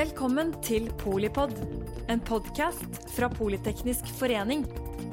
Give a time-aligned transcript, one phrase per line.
[0.00, 1.50] Velkommen til Polipod,
[2.08, 4.62] en podkast fra Politeknisk forening.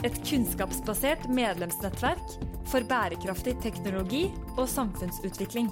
[0.07, 2.37] Et kunnskapsbasert medlemsnettverk
[2.71, 4.21] for bærekraftig teknologi
[4.53, 5.67] og samfunnsutvikling.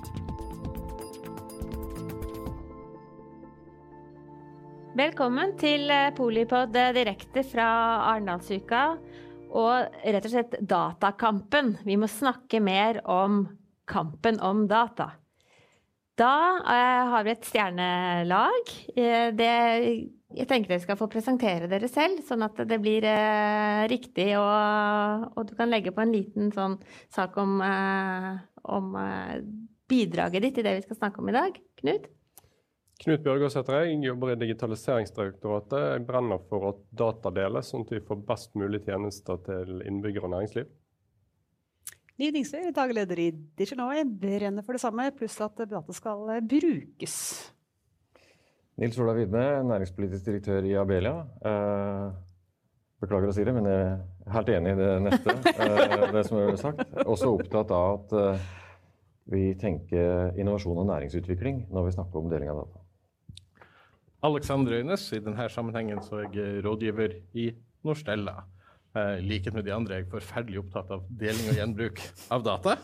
[4.99, 7.71] Velkommen til eh, Polipod eh, direkte fra
[8.11, 8.85] Arendalsuka.
[9.55, 11.77] Og rett og slett Datakampen.
[11.87, 13.45] Vi må snakke mer om
[13.87, 15.13] kampen om data.
[16.15, 18.69] Da eh, har vi et stjernelag.
[18.95, 19.51] Eh, det,
[20.35, 24.29] jeg tenker dere skal få presentere dere selv, sånn at det blir eh, riktig.
[24.39, 26.77] Og, og, du kan legge på en liten sånn
[27.11, 28.95] sak om, om
[29.91, 31.59] bidraget ditt i det vi skal snakke om i dag.
[31.83, 32.07] Knut?
[33.03, 35.81] Knut Bjørgaas heter jeg, jobber i Digitaliseringsdirektoratet.
[35.97, 40.29] Jeg brenner for at data deles, sånn at vi får best mulig tjenester til innbyggere
[40.29, 40.71] og næringsliv.
[42.15, 47.15] Liv Dingsøy, daglig leder i Jeg brenner for det samme, pluss at data skal brukes.
[48.79, 51.25] Nils Ola Widme, næringspolitisk direktør i Abelia.
[51.43, 52.13] Eh,
[53.03, 55.35] beklager å si det, men jeg er helt enig i det neste.
[55.55, 56.95] Eh, det som er sagt.
[57.03, 58.49] Også opptatt av at eh,
[59.35, 62.83] vi tenker innovasjon og næringsutvikling når vi snakker om deling av data.
[64.23, 65.11] Alexander Øynes.
[65.11, 67.51] I denne sammenhengen så er jeg rådgiver i
[67.83, 68.39] Norstella.
[68.95, 71.99] I likhet med de andre er jeg forferdelig opptatt av deling og gjenbruk
[72.31, 72.77] av data.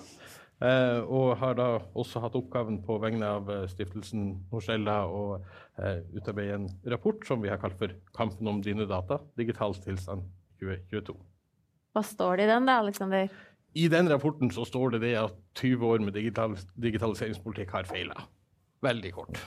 [0.61, 1.67] Eh, og har da
[1.97, 7.41] også hatt oppgaven på vegne av eh, stiftelsen Norcella å eh, utarbeide en rapport som
[7.41, 10.27] vi har kalt for 'Kampen om dine data digital tilstand
[10.61, 11.15] 2022'.
[11.95, 13.33] Hva står det i den, da, Aleksander?
[13.73, 18.27] I den rapporten så står det det at 20 år med digital, digitaliseringspolitikk har feila.
[18.85, 19.41] Veldig kort.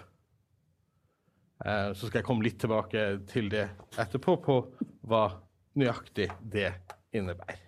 [1.65, 4.59] Eh, så skal jeg komme litt tilbake til det etterpå, på
[5.07, 5.29] hva
[5.79, 6.71] nøyaktig det
[7.15, 7.65] innebærer.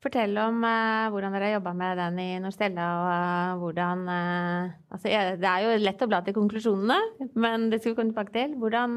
[0.00, 2.86] Fortell om uh, hvordan dere har jobba med den i Norstella.
[2.96, 7.82] og uh, hvordan, uh, altså, Det er jo lett å bla til konklusjonene, men det
[7.82, 8.54] skal vi komme tilbake til.
[8.62, 8.96] Hvordan,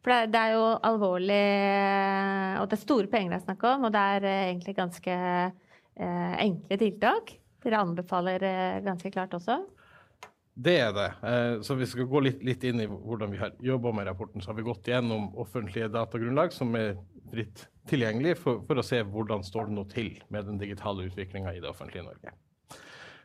[0.00, 1.42] for det det er, jo alvorlig,
[2.62, 3.84] og det er store penger det er snakk om.
[3.86, 5.18] Og det er egentlig ganske
[6.42, 7.36] enkle tiltak.
[7.62, 8.48] Dere anbefaler
[8.82, 9.60] ganske klart også.
[10.54, 11.08] Det er det.
[11.24, 14.42] Eh, så vi skal gå litt, litt inn i hvordan vi har jobba med rapporten.
[14.42, 16.98] Så har vi gått gjennom offentlige datagrunnlag som er
[17.32, 21.54] fritt tilgjengelig, for, for å se hvordan står det nå til med den digitale utviklinga
[21.56, 22.34] i det offentlige Norge.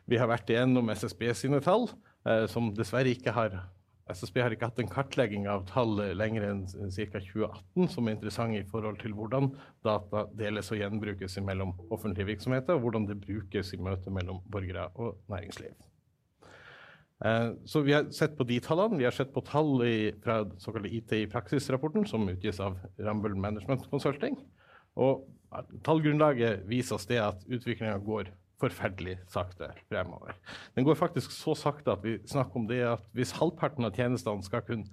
[0.08, 1.90] Vi har vært igjennom SSB sine tall,
[2.24, 3.60] eh, som dessverre ikke har
[4.08, 7.20] SSB har ikke hatt en kartlegging av tall lenger enn ca.
[7.20, 9.50] 2018 som er interessant i forhold til hvordan
[9.84, 14.88] data deles og gjenbrukes mellom offentlige virksomheter, og hvordan det brukes i møte mellom borgere
[14.96, 15.76] og næringsliv.
[17.24, 18.98] Eh, så vi har sett på de tallene.
[18.98, 23.36] Vi har sett på tall i, fra såkalte IT i praksis-rapporten, som utgis av Rambøll
[23.38, 24.38] Management Consulting.
[24.98, 25.26] Og
[25.86, 30.34] tallgrunnlaget viser oss det at utviklinga går forferdelig sakte fremover.
[30.74, 34.42] Den går faktisk så sakte at vi snakker om det at hvis halvparten av tjenestene
[34.42, 34.88] skal kunne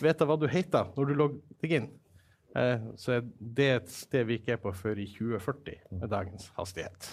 [0.00, 1.90] vite hva du heter når du logger deg inn,
[2.56, 6.48] eh, så er det et sted vi ikke er på før i 2040 med dagens
[6.56, 7.12] hastighet.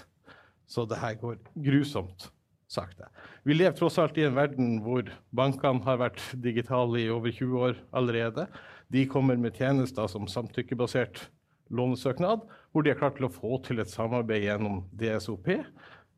[0.67, 2.29] Så det her går grusomt
[2.71, 3.07] sagt det.
[3.47, 7.65] Vi lever tross alt i en verden hvor bankene har vært digitale i over 20
[7.69, 8.47] år allerede.
[8.91, 11.27] De kommer med tjenester som samtykkebasert
[11.73, 15.49] lånesøknad, hvor de er klart til å få til et samarbeid gjennom DSOP.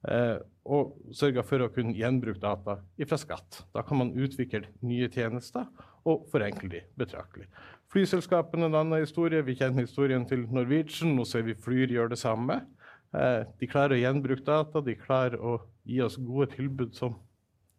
[0.08, 0.38] Eh,
[0.70, 3.64] og sørger for å kunne gjenbruke data fra skatt.
[3.74, 5.66] Da kan man utvikle nye tjenester
[6.08, 7.50] og forenkle de betraktelig.
[7.90, 9.44] Flyselskapene er en annen historie.
[9.44, 11.16] Vi kjenner historien til Norwegian.
[11.18, 12.62] Nå ser vi Flyr gjøre det samme.
[13.10, 15.56] Eh, de klarer å gjenbruke data, de klarer å
[15.90, 17.16] gi oss gode tilbud som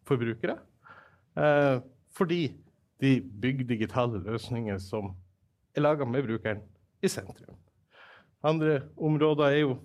[0.07, 0.57] forbrukere.
[1.39, 1.79] Eh,
[2.11, 2.41] fordi
[3.01, 5.13] de bygger digitale løsninger som
[5.75, 6.59] er laga med brukeren
[7.01, 7.55] i sentrum.
[8.43, 9.77] Andre områder er jo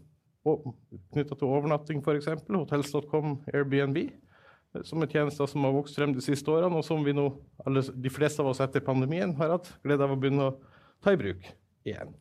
[1.14, 2.28] knytta til overnatting, f.eks.
[2.50, 7.06] Hotels.com, Airbnb, eh, som er tjenester som har vokst frem de siste årene, og som
[7.06, 7.30] vi nå,
[7.62, 10.56] alle, de fleste av oss etter pandemien har hatt glede av å begynne å
[11.04, 11.46] ta i bruk
[11.86, 12.16] igjen.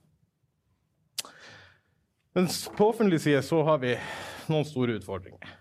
[2.35, 3.94] Mens på offentlig side så har vi
[4.51, 5.53] noen store utfordringer.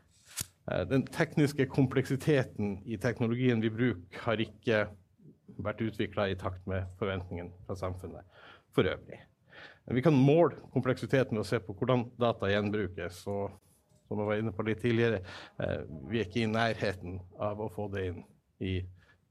[0.66, 4.80] Eh, den tekniske kompleksiteten i teknologien vi bruker, har ikke
[5.62, 8.26] vært utvikla i takt med forventningene fra samfunnet
[8.74, 9.20] for øvrig.
[9.86, 13.22] Vi kan måle kompleksiteten ved å se på hvordan data gjenbrukes.
[13.28, 13.52] og
[14.08, 15.22] som jeg var inne på litt tidligere,
[15.60, 18.24] eh, vi er ikke i nærheten av å få det inn
[18.60, 18.80] i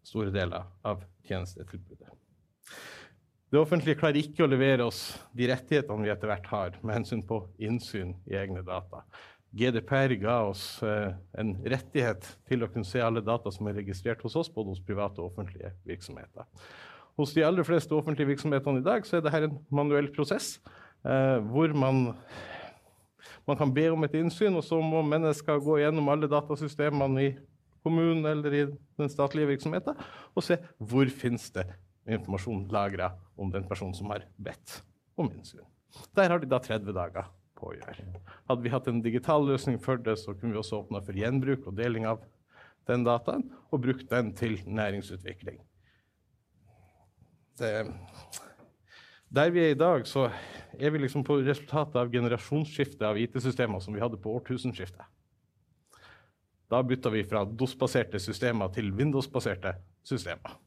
[0.03, 2.09] store deler av tjenestetilbudet.
[3.53, 7.19] Det offentlige klarer ikke å levere oss de rettighetene vi etter hvert har med hensyn
[7.21, 9.03] på innsyn i egne data.
[9.53, 14.25] GDPR ga oss eh, en rettighet til å kunne se alle data som er registrert
[14.25, 16.49] hos oss, både hos private og offentlige virksomheter.
[17.21, 20.55] Hos de aller fleste offentlige virksomhetene i dag så er dette en manuell prosess,
[21.05, 22.07] eh, hvor man,
[23.45, 27.31] man kan be om et innsyn, og så må mennesker gå gjennom alle datasystemene i
[27.85, 28.67] kommunen eller i
[28.97, 31.69] den statlige virksomheten, og se hvor finnes det
[32.07, 34.81] informasjon lagra om den personen som har bedt
[35.15, 35.63] om innsyn.
[36.17, 38.05] Der har de da 30 dager på å gjøre.
[38.49, 41.67] Hadde vi hatt en digital løsning for det, så kunne vi også åpna for gjenbruk
[41.69, 42.23] og deling av
[42.89, 45.61] den dataen, og brukt den til næringsutvikling.
[47.59, 47.71] Det,
[49.33, 50.27] der vi er i dag, så
[50.73, 55.05] er vi liksom på resultatet av generasjonsskiftet av IT-systemer som vi hadde på årtusenskiftet.
[56.73, 60.57] Da bytta vi fra DOS-baserte systemer til Windows-baserte systemer.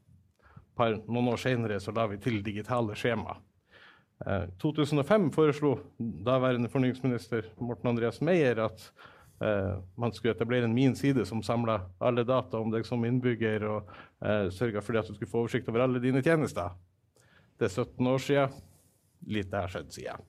[0.77, 3.37] Par, noen år senere så la vi til digitale skjema.
[4.25, 8.85] Eh, 2005 foreslo daværende fornyingsminister Morten Andreas Meyer at
[9.41, 13.67] eh, man skulle etablere en min side som samla alle data om deg som innbygger,
[13.69, 13.91] og
[14.21, 16.73] eh, sørga for at du skulle få oversikt over alle dine tjenester.
[17.57, 18.47] Det er 17 år sia.
[19.27, 20.25] Lite har skjedd siden.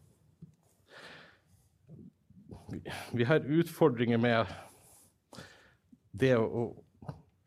[3.16, 4.48] Vi har utfordringer med
[6.12, 6.70] det å,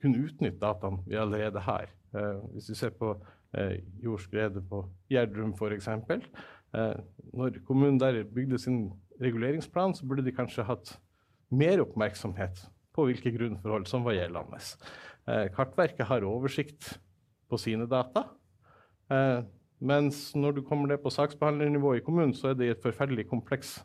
[0.01, 1.89] kunne utnytte dataene vi allerede har.
[2.15, 3.13] Eh, hvis vi ser på
[3.55, 5.87] eh, jordskredet på Gjerdrum f.eks.
[5.91, 6.97] Eh,
[7.33, 8.83] når kommunen der bygde sin
[9.21, 10.95] reguleringsplan, så burde de kanskje hatt
[11.51, 12.65] mer oppmerksomhet
[12.95, 14.59] på hvilke grunnforhold som var gjeldende.
[15.55, 16.95] Kartverket har oversikt
[17.51, 18.23] på sine data.
[19.81, 23.83] Mens når du kommer ned på saksbehandlernivå i kommunen, så er det et forferdelig komplekst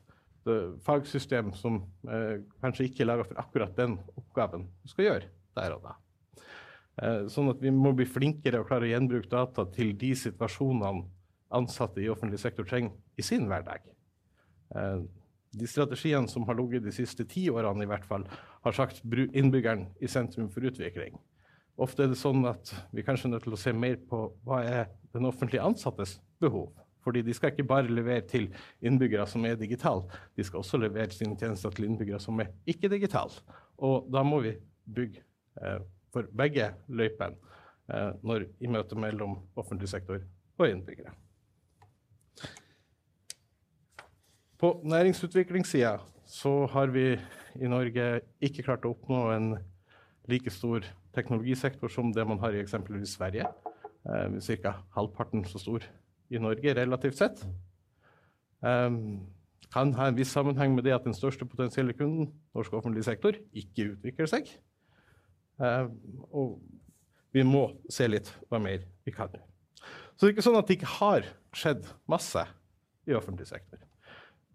[0.49, 1.83] eh, fagsystem som
[2.63, 5.97] kanskje ikke er laga for akkurat den oppgaven du skal gjøre der og da.
[7.03, 11.05] Eh, sånn at vi må bli flinkere og klare å gjenbruke data til de situasjonene
[11.57, 13.85] ansatte i offentlig sektor trenger i sin hverdag.
[14.75, 15.05] Eh,
[15.57, 18.25] de strategiene som har ligget de siste ti årene, i hvert fall,
[18.65, 21.17] har sagt innbyggeren i sentrum for utvikling.
[21.81, 24.63] Ofte er det sånn at vi kanskje er nødt til å se mer på hva
[24.65, 26.73] er den offentlige ansattes behov.
[27.05, 28.49] Fordi de skal ikke bare levere til
[28.83, 33.45] innbyggere som er digitale, de skal også levere sine tjenester til innbyggere som er ikke-digitale.
[33.87, 34.57] Og da må vi
[34.97, 35.23] bygge
[35.63, 35.85] eh,
[36.17, 37.37] for begge løypene
[37.93, 40.23] eh, når, i møte mellom offentlig sektor
[40.57, 41.13] og innbyggere.
[44.57, 47.11] På næringsutviklingssida så har vi
[47.61, 49.51] i Norge ikke klart å oppnå en
[50.31, 50.85] like stor
[51.17, 53.47] teknologisektor som det man har i eksempelvis Sverige.
[54.09, 54.79] Eh, Ca.
[54.97, 55.85] halvparten så stor
[56.33, 57.45] i Norge relativt sett.
[58.65, 59.29] Um,
[59.73, 63.37] kan ha en viss sammenheng med det at den største potensielle kunden, norsk offentlig sektor,
[63.53, 64.49] ikke utvikler seg.
[65.61, 65.89] Uh,
[66.31, 66.59] og
[67.37, 69.33] vi må se litt hva mer vi kan.
[70.17, 71.27] Så det er ikke sånn at det ikke har
[71.57, 72.47] skjedd masse
[73.07, 73.81] i offentlig sektor.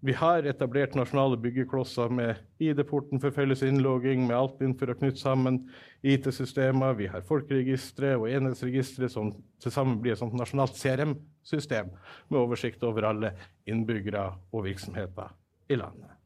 [0.02, 5.22] Vi har etablert nasjonale byggeklosser med ID-porten for felles innlogging, med Altinn for å knytte
[5.22, 5.60] sammen
[6.02, 6.96] IT-systemer.
[6.98, 9.30] Vi har folkeregistre og enhetsregistre som
[9.62, 11.94] til sammen blir et nasjonalt CRM-system
[12.32, 13.36] med oversikt over alle
[13.70, 15.38] innbyggere og virksomheter
[15.70, 16.18] i landet.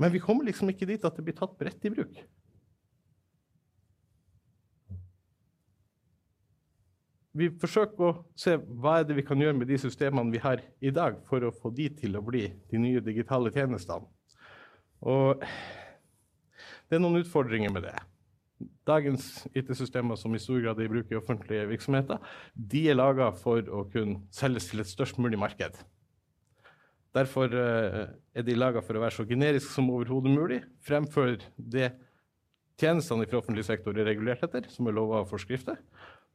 [0.00, 2.22] Men vi kommer liksom ikke dit at det blir tatt bredt i bruk.
[7.40, 10.62] vi forsøker å se hva er det vi kan gjøre med de systemene vi har
[10.82, 14.08] i dag, for å få de til å bli de nye digitale tjenestene.
[15.00, 15.44] Og
[16.90, 17.94] det er noen utfordringer med det.
[18.88, 22.18] Dagens IT-systemer som i stor grad er i bruk i offentlige virksomheter,
[22.52, 25.78] de er laga for å kunne selges til et størst mulig marked.
[27.16, 28.04] Derfor uh,
[28.34, 31.90] er de laga for å være så generiske som overhodet mulig, fremfor det
[32.80, 35.80] tjenestene fra offentlig sektor er regulert etter, som er lova og forskrifter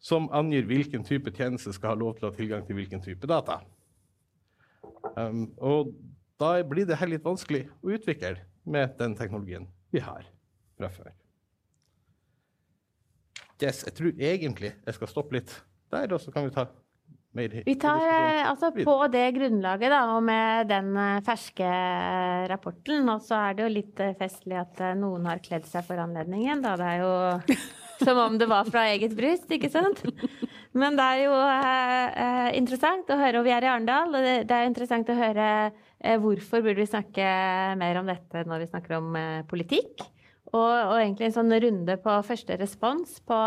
[0.05, 3.27] som angir hvilken type tjeneste skal ha lov til å ha tilgang til hvilken type
[3.29, 3.61] data.
[5.15, 5.93] Um, og
[6.41, 8.37] da blir det her litt vanskelig å utvikle
[8.69, 10.25] med den teknologien vi har
[10.77, 11.13] fra før.
[13.61, 15.53] Yes, jeg tror egentlig jeg skal stoppe litt
[15.93, 16.67] der, og så kan vi ta
[17.35, 21.71] mer Vi tar eh, altså på det grunnlaget, da, og med den eh, ferske
[22.51, 25.99] rapporten, og så er det jo litt eh, festlig at noen har kledd seg for
[26.01, 26.75] anledningen, da.
[26.79, 27.57] Det er jo
[28.05, 30.01] som om det var fra eget bryst, ikke sant?
[30.75, 34.35] Men det er jo eh, interessant å høre, og vi er i Arendal, og det,
[34.49, 37.29] det er interessant å høre eh, hvorfor burde vi snakke
[37.79, 40.03] mer om dette når vi snakker om eh, politikk.
[40.51, 43.39] Og, og, egentlig en sånn runde på første respons på,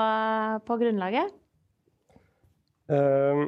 [0.66, 1.36] på grunnlaget.
[2.88, 3.44] Uh,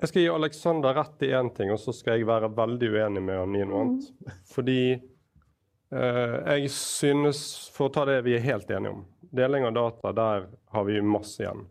[0.00, 3.22] jeg skal gi Alexander rett i én ting, og så skal jeg være veldig uenig
[3.24, 4.10] med han i noe annet.
[4.10, 4.34] Mm.
[4.52, 7.40] Fordi eh, jeg synes,
[7.74, 11.02] for å ta det vi er helt enige om Deling av data, der har vi
[11.04, 11.66] masse igjen.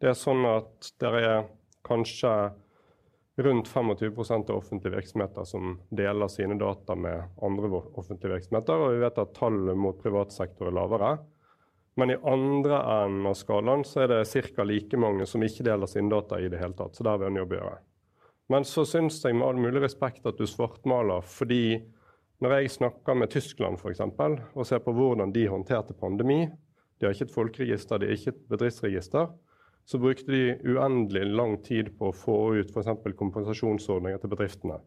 [0.00, 1.42] Det er sånn at det er
[1.84, 2.30] kanskje
[3.44, 9.02] rundt 25% av offentlige virksomheter som deler sine data med andre offentlige virksomheter, og vi
[9.02, 11.10] vet at tallet mot privat sektor er lavere.
[11.94, 14.64] Men i andre enden av skalaen så er det ca.
[14.66, 16.96] like mange som ikke deler sine data i det hele tatt.
[16.96, 17.76] Så der har vi en jobb gjøre.
[18.50, 21.82] Men så syns jeg med all mulig respekt at du svartmaler fordi
[22.42, 26.50] Når jeg snakker med Tyskland eksempel, og ser på hvordan de håndterte pandemi
[26.98, 29.28] De har ikke et folkeregister, de har ikke et bedriftsregister.
[29.86, 33.16] Så brukte de uendelig lang tid på å få ut f.eks.
[33.16, 34.78] kompensasjonsordninger til bedriftene.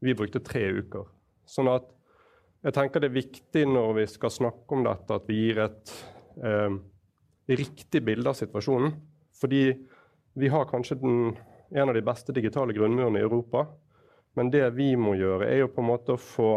[0.00, 1.06] Vi brukte tre uker.
[1.46, 1.88] Sånn at
[2.64, 5.92] jeg tenker det er viktig når vi skal snakke om dette, at vi gir et
[6.42, 6.76] eh,
[7.46, 8.94] riktig bilde av situasjonen.
[9.40, 9.62] Fordi
[10.36, 11.36] vi har kanskje den,
[11.70, 13.66] en av de beste digitale grunnmurene i Europa.
[14.36, 16.50] Men det vi må gjøre, er jo på en måte å få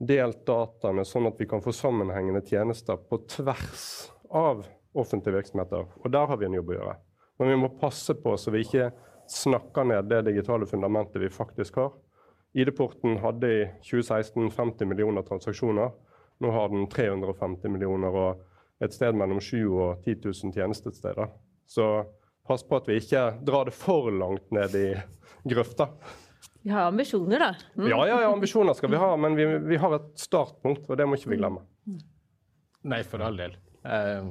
[0.00, 3.84] delt dataene sånn at vi kan få sammenhengende tjenester på tvers
[4.32, 4.64] av
[4.96, 5.86] offentlige virksomheter.
[6.00, 6.96] Og der har vi en jobb å gjøre.
[7.38, 8.90] Men vi må passe på så vi ikke
[9.30, 11.92] snakker ned det digitale fundamentet vi faktisk har.
[12.58, 15.92] ID-porten hadde i 2016 50 millioner transaksjoner.
[16.40, 18.40] Nå har den 350 millioner og
[18.80, 21.30] et sted mellom 7 og 10 000 tjenestesteder.
[21.68, 21.86] Så
[22.48, 24.88] pass på at vi ikke drar det for langt ned i
[25.48, 25.90] grøfta.
[26.62, 27.50] Vi har ambisjoner, da.
[27.76, 27.88] Mm.
[27.88, 31.06] Ja, ja, ja, ambisjoner skal vi ha, men vi, vi har et startpunkt, og det
[31.08, 31.64] må ikke vi glemme.
[32.90, 33.56] Nei, for all del.
[33.80, 34.26] Eh,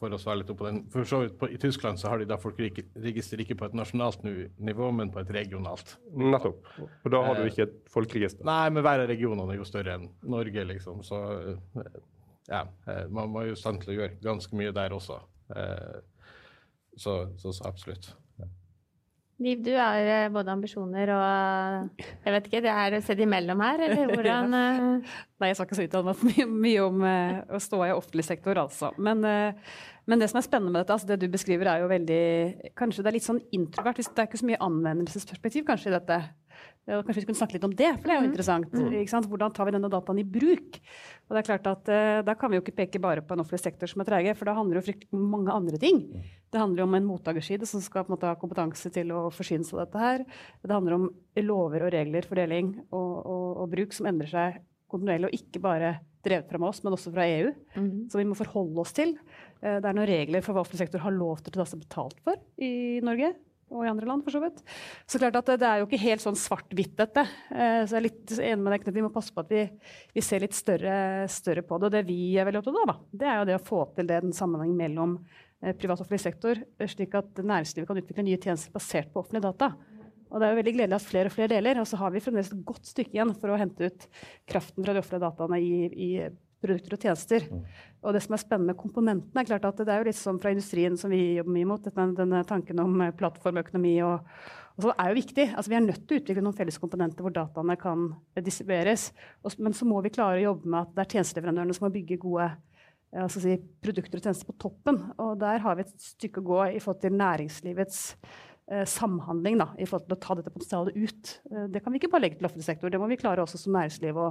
[0.00, 0.80] for å svare litt opp på den.
[0.90, 4.90] For så vidt I Tyskland så har de da folkeregister ikke på et nasjonalt nivå,
[4.94, 5.94] men på et regionalt.
[6.18, 6.66] Nettopp.
[6.82, 8.42] Og da har du ikke et folkeregister.
[8.48, 11.04] Nei, men hver av regionene er jo større enn Norge, liksom.
[11.06, 11.92] Så eh,
[12.48, 15.20] ja, eh, man var jo i stand til å gjøre ganske mye der også.
[16.98, 18.10] Så, så, så absolutt.
[19.40, 24.10] Liv, du har både ambisjoner og Jeg vet ikke, det er sett imellom her, eller
[24.12, 28.26] hvordan Nei, jeg skal ikke så uttale meg mye, mye om å stå i offentlig
[28.26, 28.90] sektor, altså.
[28.98, 32.74] Men, men, det som er spennende med dette, altså det du beskriver, er jo veldig
[32.76, 34.02] Kanskje det er litt sånn introvert.
[34.02, 36.20] Det er ikke så mye anvendelsesperspektiv kanskje i dette.
[36.88, 38.30] Kanskje vi kunne snakke litt om det, for det er jo mm.
[38.30, 38.72] interessant.
[38.72, 39.26] Mm.
[39.28, 40.78] Hvordan tar vi denne dataen i bruk?
[41.28, 43.42] Og det er klart at uh, Da kan vi jo ikke peke bare på en
[43.42, 46.00] offentlig sektor som er trege, for da handler det jo om mange andre ting.
[46.48, 49.26] Det handler jo om en mottakerside som skal på en måte ha kompetanse til å
[49.34, 50.24] forsyne seg av dette her.
[50.64, 51.08] Det handler om
[51.44, 54.56] lover og regler, fordeling og, og, og bruk som endrer seg
[54.88, 55.90] kontinuerlig, og ikke bare
[56.24, 57.50] drevet fra oss, men også fra EU.
[57.76, 58.08] Mm.
[58.08, 59.12] som vi må forholde oss til.
[59.60, 61.84] Uh, det er noen regler for hva offentlig sektor har lov til å ta seg
[61.84, 63.34] betalt for i Norge
[63.70, 64.62] og i andre land, for så vidt.
[65.08, 67.24] Så klart at det, er jo ikke helt sånn svart-hvitt, dette.
[67.52, 69.66] Eh, så jeg er litt enig med deg, Vi må passe på at vi,
[70.14, 71.90] vi ser litt større, større, på det.
[71.90, 74.08] Og det vi er veldig opptatt av, da, det er jo det å få til
[74.08, 75.18] det, den sammenhengen mellom
[75.60, 79.48] eh, privat og offentlig sektor, slik at næringslivet kan utvikle nye tjenester basert på offentlige
[79.50, 79.72] data.
[80.28, 81.78] Og det er jo veldig gledelig at flere og flere deler.
[81.80, 84.08] Og så har vi fremdeles et godt stykke igjen for å hente ut
[84.48, 86.10] kraften fra de offentlige dataene i, i
[86.62, 87.48] produkter og tjenester.
[87.50, 87.64] Mm.
[88.02, 90.40] Og det som er spennende med komponentene, er klart at det er jo litt sånn
[90.42, 94.32] fra industrien som vi jobber mye mot, denne, denne tanken om eh, plattformøkonomi og,
[94.78, 95.48] og så er jo viktig.
[95.50, 98.08] Altså, vi er nødt til å utvikle noen felles komponenter hvor dataene kan
[98.46, 99.10] distribueres.
[99.58, 102.20] men så må vi klare å jobbe med at det er tjenesteleverandørene som må bygge
[102.22, 102.52] gode
[103.16, 105.00] altså si, produkter og tjenester på toppen.
[105.22, 108.00] Og der har vi et stykke å gå i forhold til næringslivets
[108.70, 111.34] eh, samhandling da, i forhold til å ta dette potensialet ut.
[111.50, 113.60] Eh, det kan vi ikke bare legge til offentlig sektor, det må vi klare også
[113.60, 114.18] som næringsliv.
[114.18, 114.30] å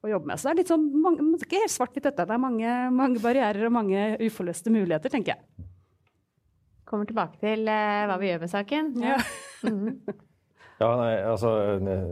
[0.00, 0.40] å jobbe med.
[0.40, 2.24] Så det er litt sånn, mange, ikke helt svart-hvitt dette.
[2.24, 5.68] Det er mange, mange, barrierer og mange uforløste muligheter, tenker jeg.
[6.88, 8.92] Kommer tilbake til uh, hva vi gjør med saken.
[9.04, 9.20] Ja.
[9.60, 9.98] Mm.
[10.80, 11.50] ja nei, altså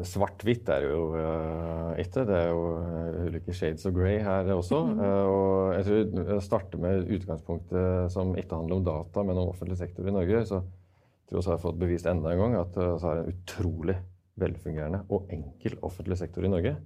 [0.04, 2.26] Svart-hvitt er jo uh, ikke.
[2.28, 4.83] Det er jo uh, ulike shades of grey her også.
[4.85, 5.00] Mm.
[5.00, 9.78] og jeg tror jeg starter med utgangspunktet som ikke handler om data, men om offentlig
[9.80, 10.45] sektor i Norge.
[10.50, 13.33] så jeg tror også jeg har fått bevist enda en gang at vi har en
[13.33, 13.97] utrolig
[14.45, 16.76] velfungerende og enkel offentlig sektor i Norge.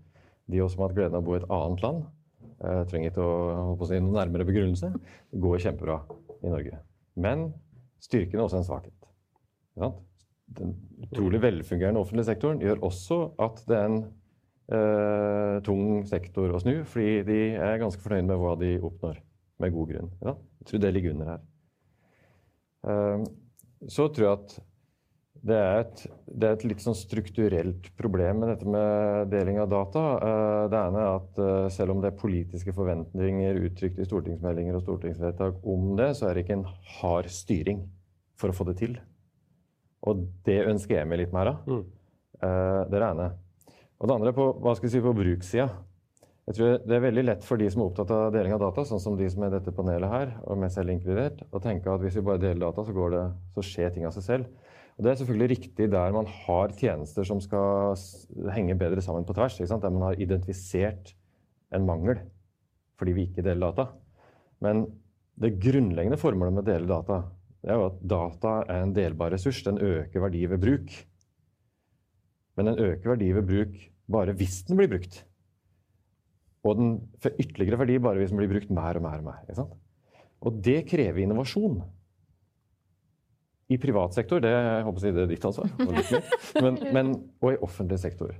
[0.50, 2.06] De også som har hatt gleden av å bo i et annet land,
[2.62, 3.36] eh, trenger ikke å,
[3.76, 4.92] å si noen nærmere begrunnelse.
[5.44, 6.00] Går kjempebra
[6.42, 6.80] i Norge.
[7.14, 7.50] Men
[8.02, 8.98] styrken er også en svakhet.
[10.52, 10.74] Den
[11.06, 14.00] utrolig velfungerende offentlige sektoren gjør også at det er en
[14.72, 19.22] eh, tung sektor å snu, fordi de er ganske fornøyd med hva de oppnår,
[19.62, 20.10] med god grunn.
[20.26, 21.46] Jeg tror det ligger under her.
[22.90, 23.24] Eh,
[23.90, 24.58] så tror jeg at
[25.42, 29.70] det er, et, det er, et, litt sånn strukturelt problem med dette med deling av
[29.72, 30.02] data.
[30.22, 34.78] Eh, det ene er at eh, selv om det er politiske forventninger uttrykt i stortingsmeldinger
[34.78, 36.68] og stortingsvedtak om det, så er det ikke en
[37.00, 37.82] hard styring
[38.38, 38.94] for å få det til.
[40.06, 41.66] Og det ønsker jeg meg litt mer av.
[41.66, 41.82] Mm.
[42.38, 43.30] Eh, det er det ene.
[43.98, 45.68] Og det andre er på, hva skal jeg si, på brukssida.
[46.46, 48.82] Jeg tror Det er veldig lett for de som er opptatt av deling av data,
[48.86, 52.02] sånn som de som er dette panelet her, og meg selv inkludert, å tenke at
[52.02, 54.70] hvis vi bare deler data, så, det, så skjer ting av seg selv.
[54.96, 57.96] Og Det er selvfølgelig riktig der man har tjenester som skal
[58.52, 59.56] henge bedre sammen på tvers.
[59.56, 61.14] Der man har identifisert
[61.72, 62.20] en mangel
[63.00, 63.88] fordi vi ikke deler data.
[64.62, 64.84] Men
[65.40, 67.22] det grunnleggende formålet med å dele data
[67.66, 69.62] er jo at data er en delbar ressurs.
[69.66, 70.92] Den øker verdi ved bruk.
[72.56, 73.78] Men den øker verdi ved bruk
[74.12, 75.22] bare hvis den blir brukt.
[76.62, 79.18] Og den får ytterligere verdi bare hvis den blir brukt mer og mer.
[79.18, 79.66] Og mer.
[80.42, 81.80] Og det krever innovasjon.
[83.72, 85.70] I privat sektor, det jeg håper jeg det er ditt ansvar,
[86.60, 88.34] men, men, og i offentlig sektor.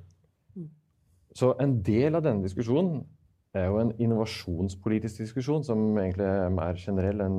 [1.33, 3.05] Så en del av denne diskusjonen
[3.57, 7.39] er jo en innovasjonspolitisk diskusjon som egentlig er mer generell enn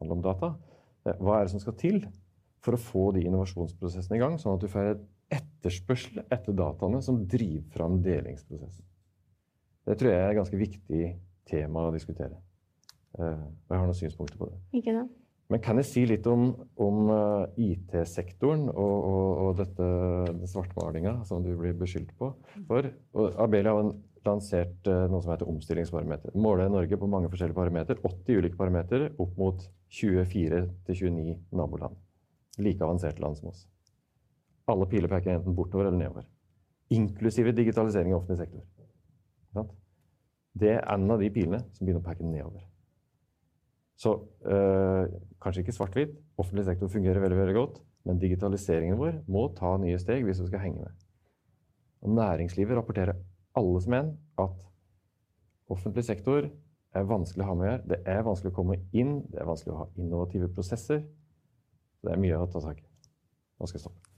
[0.00, 0.50] handler om data.
[1.06, 2.02] Eh, hva er det som skal til
[2.64, 5.02] for å få de innovasjonsprosessene i gang, sånn at du får et
[5.40, 8.84] etterspørsel etter dataene som driver fram delingsprosessen?
[9.88, 11.04] Det tror jeg er et ganske viktig
[11.48, 12.36] tema å diskutere.
[13.16, 14.60] Og jeg har noen synspunkter på det.
[14.76, 15.06] Ikke det?
[15.50, 19.88] Men kan jeg si litt om, om uh, IT-sektoren og, og, og dette
[20.52, 22.30] svartmalinga som du blir beskyldt på
[22.68, 22.86] for?
[23.18, 23.90] Og Abelia har
[24.28, 26.36] lansert uh, noe som heter omstillingsparameter.
[26.38, 27.98] Måler Norge på mange forskjellige parameter.
[27.98, 29.66] 80 ulike parametere opp mot
[29.98, 31.98] 24-29 naboland.
[32.62, 33.66] Like avanserte land som oss.
[34.70, 36.30] Alle piler peker enten bortover eller nedover.
[36.94, 39.66] Inklusive digitalisering i offentlig sektor.
[40.60, 42.62] Det er en av de pilene som begynner å peke nedover.
[44.00, 44.14] Så
[44.48, 45.06] øh,
[45.42, 46.16] kanskje ikke svart-hvitt.
[46.40, 47.80] Offentlig sektor fungerer veldig, veldig godt.
[48.08, 51.06] Men digitaliseringen vår må ta nye steg hvis vi skal henge med.
[52.00, 53.18] Og næringslivet rapporterer
[53.60, 54.66] alle som en at
[55.70, 56.48] offentlig sektor
[56.96, 57.88] er vanskelig å ha med å gjøre.
[57.92, 61.02] Det er vanskelig å komme inn, det er vanskelig å ha innovative prosesser.
[62.00, 62.88] Det er mye å ta tak i.
[63.60, 64.08] Nå skal jeg stoppe.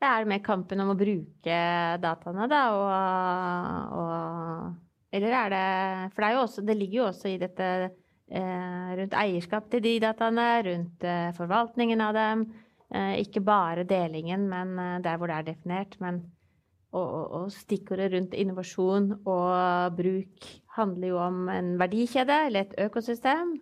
[0.00, 1.60] Det er med kampen om å bruke
[2.00, 5.68] dataene, da, og, og Eller er det
[6.12, 7.68] For det, også, det ligger jo også i dette
[8.26, 12.46] rundt eierskap til de dataene, rundt eh, forvaltningen av dem.
[12.90, 15.94] Eh, ikke bare delingen, men der hvor det er definert.
[16.02, 16.24] Men
[16.96, 23.56] og, og stikkordet rundt innovasjon og bruk handler jo om en verdikjede eller et økosystem.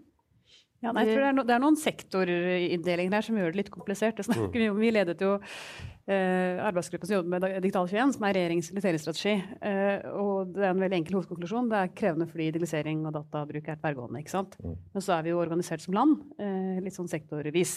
[0.85, 3.61] Ja, nei, jeg tror det er, no, det er noen sektorinndelinger her som gjør det
[3.63, 4.19] litt komplisert.
[4.19, 4.81] Det snakker vi om.
[4.83, 9.35] Vi ledet jo eh, arbeidsgruppen som jobber med Digital 21, som er regjeringens digitaliseringsstrategi.
[9.71, 11.71] Eh, og det er en veldig enkel hovedkonklusjon.
[11.73, 14.21] Det er krevende fordi digitalisering og databruk er tverrgående.
[14.21, 14.59] ikke sant?
[14.61, 14.77] Mm.
[14.97, 17.77] Men så er vi jo organisert som land, eh, litt sånn sektorvis.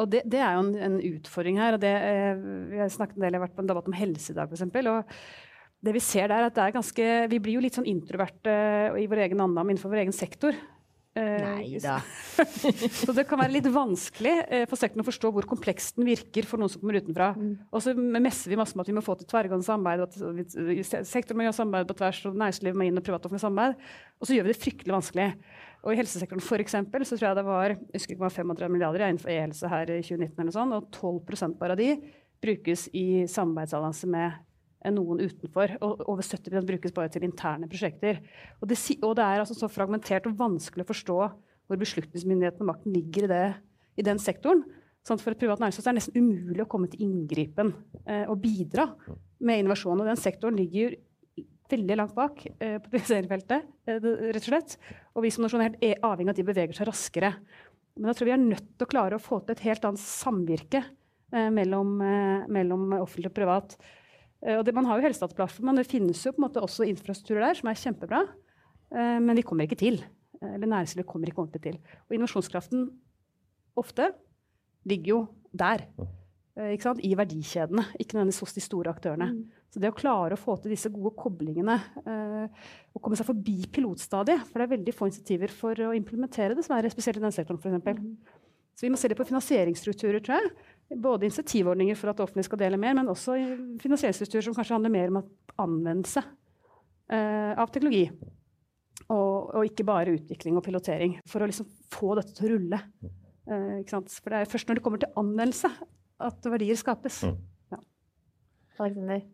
[0.00, 1.76] Og det, det, er jo en, en, utfordring her.
[1.76, 3.96] og det, eh, Vi har snakket en del, jeg har vært på en debatt om
[3.98, 5.10] helse i dag, f.eks.
[5.82, 8.52] Det vi ser der, at det er ganske, vi blir jo litt sånn introverte
[9.02, 10.54] i vår egen andam innenfor vår egen sektor.
[11.12, 11.98] Eh, Nei da.
[13.02, 16.46] så det kan være litt vanskelig eh, for sektoren å forstå hvor kompleks den virker
[16.48, 17.32] for noen som kommer utenfra.
[17.36, 17.50] Mm.
[17.68, 21.40] Og så messer vi masse med at vi må få til tverrgående samarbeid, at sektoren
[21.40, 23.92] må gjøre samarbeid på tvers, og næringslivet må inn og privat offentlig samarbeid.
[24.22, 25.28] Og så gjør vi det fryktelig vanskelig.
[25.82, 29.04] Og i helsesektoren for eksempel, så tror jeg det var jeg husker ikke, 35 milliarder
[29.04, 31.90] innenfor e-helse her i 2019, eller sånn, og 12 bare av de
[32.42, 34.40] brukes i samarbeidsallianse med
[34.90, 35.76] noen utenfor.
[35.84, 38.18] Og over 70 brukes bare til interne prosjekter.
[38.60, 41.18] Og det, og det er altså så fragmentert og vanskelig å forstå
[41.70, 43.44] hvor beslutningsmyndigheten og makten ligger i, det,
[44.02, 44.64] i den sektoren.
[45.06, 47.72] Sånn for et privat næringsliv er det nesten umulig å komme til inngripen
[48.06, 48.88] eh, og bidra
[49.42, 50.02] med innovasjon.
[50.02, 50.94] Og den sektoren ligger
[51.72, 54.76] veldig langt bak eh, på feltet, eh, rett og slett.
[55.16, 57.32] Og vi som nasjon er helt avhengig av at de beveger seg raskere.
[57.96, 60.02] Men jeg tror vi er nødt til å klare å få til et helt annet
[60.02, 63.76] samvirke eh, mellom, eh, mellom offentlig og privat.
[64.42, 66.86] Eh, og det, man har jo Helsedataplattformen, men det finnes jo på en måte også
[66.90, 68.24] infrastrukturer der som er kjempebra.
[68.92, 70.02] Eh, men vi kommer ikke til.
[70.40, 71.78] Eh, eller næringslivet kommer ikke ordentlig til.
[72.08, 72.88] Og innovasjonskraften
[73.78, 74.10] ofte
[74.88, 75.86] ligger jo der.
[76.52, 79.30] I verdikjedene, ikke nødvendigvis hos de store aktørene.
[79.32, 79.60] Mm.
[79.72, 81.78] Så det å klare å få til disse gode koblingene
[82.92, 86.90] og komme seg forbi pilotstadiet For det er veldig få initiativer for å implementere dessverre,
[86.92, 88.02] spesielt i den sektoren f.eks.
[88.04, 88.12] Mm.
[88.76, 90.52] Så vi må se det på finansieringsstrukturer, tror jeg.
[91.00, 93.36] Både initiativordninger for at det offentlige skal dele mer, men også
[93.80, 95.22] finansieringsstrukturer som kanskje handler mer om
[95.64, 98.06] anvendelse uh, av teknologi.
[99.08, 101.18] Og, og, ikke bare utvikling og pilotering.
[101.28, 102.82] For å liksom få dette til å rulle.
[103.48, 105.70] Uh, for det er først når det kommer til anvendelse
[106.22, 107.22] at verdier skapes.
[107.26, 107.38] Mm.
[107.72, 107.80] Ja.
[108.78, 109.24] Alexander?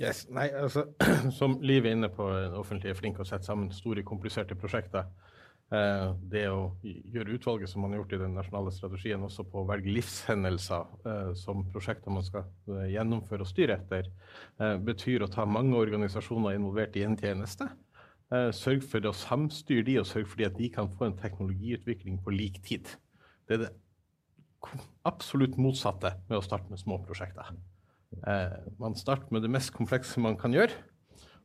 [0.00, 0.24] Yes.
[0.32, 0.86] Nei, altså,
[1.38, 5.10] som Liv er inne på, offentlige er flinke å sette sammen store, kompliserte prosjekter.
[5.70, 9.60] Eh, det å gjøre utvalget som man har gjort i den nasjonale strategien, også på
[9.60, 14.10] å velge livshendelser eh, som prosjekter man skal eh, gjennomføre og styre etter,
[14.82, 17.68] betyr å ta mange organisasjoner involvert i en tjeneste.
[18.54, 22.34] Sørg for å samstyre de, og sørg for at de kan få en teknologiutvikling på
[22.34, 22.86] lik tid.
[23.48, 23.70] Det er det
[25.08, 27.50] absolutt motsatte med å starte med små prosjekter.
[28.78, 30.76] Man starter med det mest komplekse man kan gjøre.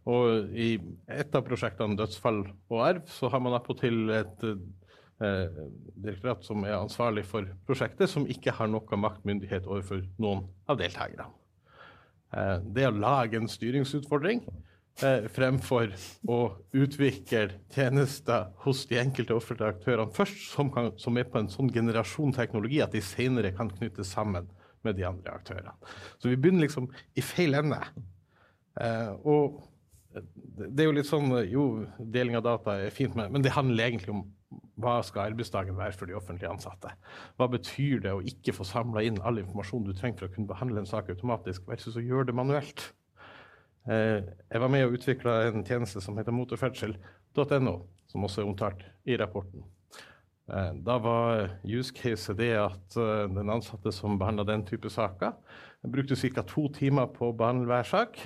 [0.06, 0.76] Og i
[1.10, 5.64] et av prosjektene Dødsfall og arv, så har man attpåtil et eh,
[5.96, 11.32] direktorat som er ansvarlig for prosjektet, som ikke har noe maktmyndighet overfor noen av deltakerne.
[12.36, 14.44] Eh, det å lage en styringsutfordring
[15.02, 15.94] eh, fremfor
[16.30, 16.40] å
[16.78, 21.74] utvikle tjenester hos de enkelte offentlige aktørene først, som, kan, som er på en sånn
[21.74, 24.50] generasjon teknologi at de senere kan knyttes sammen
[24.86, 25.74] med de andre aktørene.
[26.22, 27.80] Så vi begynner liksom i feil ende.
[28.78, 29.64] Eh, og
[30.16, 31.66] det er jo litt sånn Jo,
[32.00, 34.26] deling av data er fint, men det handler egentlig om
[34.80, 36.92] hva skal arbeidsdagen være for de offentlige ansatte?
[37.40, 40.52] Hva betyr det å ikke få samla inn all informasjon du trenger for å kunne
[40.52, 42.90] behandle en sak automatisk, versus å gjøre det manuelt?
[43.86, 47.76] Eh, jeg var med og utvikla en tjeneste som heter motorferdsel.no,
[48.12, 49.66] som også er omtalt i rapporten.
[50.46, 55.38] Eh, da var use case det at eh, den ansatte som behandla den type saker,
[55.86, 56.42] brukte ca.
[56.42, 58.18] to timer på å behandle hver sak,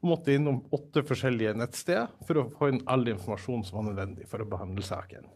[0.00, 4.28] og måtte innom åtte forskjellige nettsteder for å få inn all informasjon som var nødvendig
[4.30, 5.28] for å behandle saken.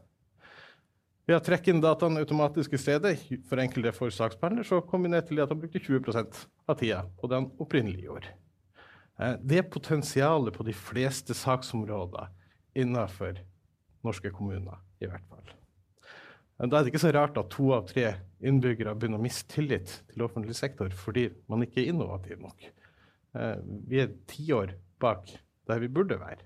[1.24, 3.14] Ved å trekke inn dataene automatisk i stedet,
[3.48, 7.00] for enkelte for saksbehandler, så kom vi ned til at han brukte 20% av tida
[7.20, 8.32] på det han opprinnelig gjorde.
[9.20, 12.28] Eh, det potensialet på de fleste saksområder
[12.76, 13.40] innenfor
[14.04, 15.54] norske kommuner, i hvert fall.
[16.54, 18.06] Da er det ikke så rart at to av tre
[18.44, 22.68] innbyggere begynner å miste tillit til offentlig sektor fordi man ikke er innovativ nok.
[23.34, 23.56] Eh,
[23.88, 25.32] vi er ti år bak
[25.68, 26.44] der vi burde være.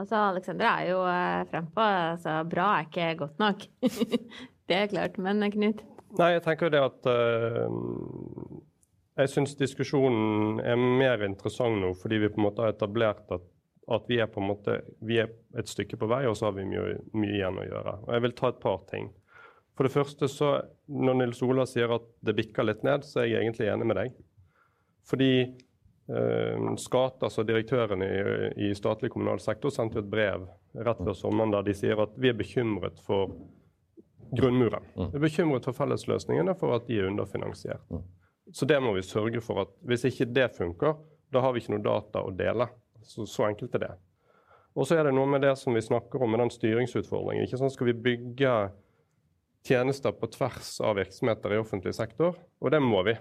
[0.00, 1.84] Altså, Aleksander er jo eh, frempå.
[2.14, 3.66] Altså, bra er ikke godt nok.
[4.68, 5.18] det er klart.
[5.18, 5.84] Men Knut?
[6.18, 7.70] Nei, jeg tenker det at uh,
[9.20, 13.46] Jeg syns diskusjonen er mer interessant nå fordi vi på en måte har etablert at
[13.90, 16.54] at vi er på en måte, vi er et stykke på vei, og så har
[16.54, 17.94] vi mye, mye, igjen å gjøre.
[18.06, 19.08] Og Jeg vil ta et par ting.
[19.74, 20.50] For det første, så,
[20.86, 23.98] Når Nils Ola sier at det bikker litt ned, så er jeg egentlig enig med
[23.98, 24.14] deg.
[25.08, 28.10] Fordi eh, Skate, altså direktøren i,
[28.68, 30.48] i, statlig kommunal sektor, sendte et brev
[30.86, 33.34] rett før sommeren der de sier at vi er bekymret for
[34.30, 34.84] grunnmuren.
[34.94, 35.08] Mm.
[35.10, 37.82] Vi er bekymret for fellesløsningene for at de er underfinansiert.
[37.90, 38.04] Mm.
[38.52, 40.94] Så det må vi sørge for at hvis ikke det funker,
[41.30, 42.66] da har vi ikke noe data å dele.
[43.06, 43.92] Så, så enkelt er det.
[44.78, 47.46] Og så er det noe med det som vi snakker om, med den styringsutfordringen.
[47.46, 48.54] Ikke sånn Skal vi bygge
[49.66, 52.38] tjenester på tvers av virksomheter i offentlig sektor?
[52.62, 53.16] Og det må vi.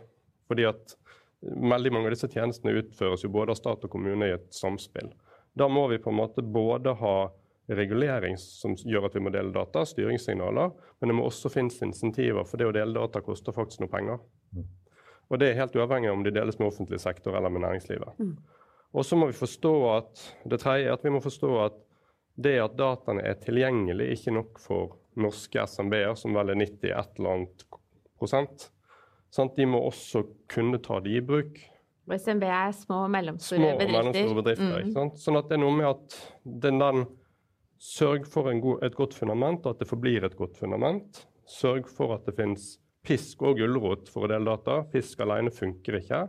[0.50, 0.96] Fordi at
[1.41, 5.12] veldig mange av disse tjenestene utføres jo både av stat og kommune i et samspill.
[5.58, 7.15] Da må vi på en måte både ha
[7.69, 12.45] regulering som gjør at vi må dele data, styringssignaler, men det må også finnes insentiver,
[12.47, 14.21] for det å dele data koster faktisk noe penger.
[14.56, 14.65] Mm.
[15.30, 18.17] Og det er helt uavhengig av om de deles med offentlig sektor eller med næringslivet.
[18.17, 18.34] Mm.
[18.97, 21.78] Og så må vi forstå at det tredje at vi må forstå at
[22.39, 27.19] det at dataene er tilgjengelig, ikke nok for norske SMB-er, som vel er 90 et
[27.19, 27.65] eller annet
[28.17, 28.69] prosent.
[29.34, 29.56] Sant?
[29.58, 31.60] De må også kunne ta de i bruk.
[32.10, 33.89] Og SMB er små og mellomstore små bedrifter.
[33.89, 35.15] Og mellomstore bedrifter mm.
[35.22, 36.20] Sånn at det er noe med at
[36.65, 37.04] den, den
[37.80, 41.22] Sørg for god, et godt fundament, og at det forblir et godt fundament.
[41.48, 42.74] Sørg for at det finnes
[43.08, 44.82] pisk og gulrot for å dele data.
[44.92, 46.26] Fisk alene funker ikke.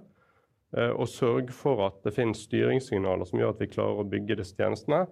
[0.77, 4.39] Eh, og sørg for at det finnes styringssignaler som gjør at vi klarer å bygge
[4.39, 5.03] disse tjenestene.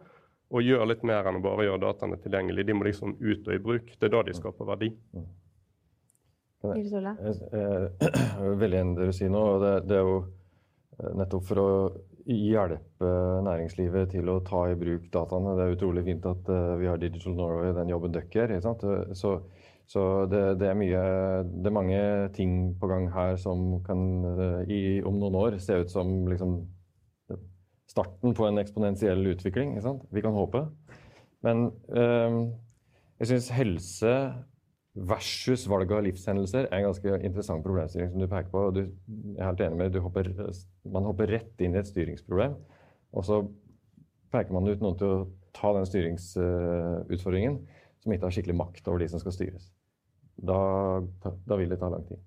[0.54, 2.68] Og gjør litt mer enn å bare gjøre dataene tilgjengelig.
[2.68, 3.90] De må liksom ut og i bruk.
[3.98, 4.92] Det er da de skaper verdi.
[6.64, 9.44] Jeg, veldig enig i det du sier nå.
[9.62, 10.16] Det, det, er jo
[10.98, 11.68] eh, nettopp for å
[12.28, 13.12] hjelpe
[13.46, 15.54] næringslivet til å ta i bruk dataene.
[15.56, 19.14] Det er utrolig fint at uh, vi har Digital Norway, den jobben dere gjør.
[19.16, 19.38] Så
[19.88, 21.02] så det, det, er mye
[21.48, 22.00] Det er mange
[22.36, 26.58] ting på gang her som kan eh, i, om noen år se ut som liksom
[27.88, 29.78] starten på en eksponentiell utvikling.
[30.12, 30.66] Vi kan håpe.
[31.46, 32.36] Men øh,
[33.16, 34.12] jeg syns helse
[35.06, 38.64] versus valg av livshendelser er en ganske interessant problemstilling som du peker på.
[38.74, 40.30] Du, jeg er helt enig med hopper,
[40.88, 42.56] Man hopper rett inn i et styringsproblem,
[43.12, 43.42] og så
[44.34, 47.60] peker man ut noen til å ta den styringsutfordringen
[48.02, 49.70] som ikke har skikkelig makt over de som skal styres
[50.38, 50.58] da,
[51.22, 52.20] da, vil det ta lang tid.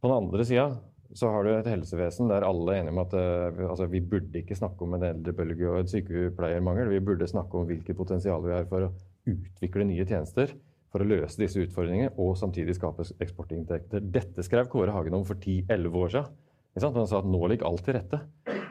[0.00, 0.70] På den andre sida
[1.14, 4.42] så har du et helsevesen der alle er enige om at uh, altså, vi burde
[4.42, 6.90] ikke snakke om en eldrebølge og et sykepleiermangel.
[6.92, 8.92] Vi burde snakke om hvilket potensial vi har for å
[9.30, 10.54] utvikle nye tjenester
[10.90, 14.02] for å løse disse utfordringene og samtidig skape eksportinntekter.
[14.02, 16.38] Dette skrev Kåre Hagen om for 10-11 år siden.
[16.80, 18.20] Han sa at nå ligger alt til rette.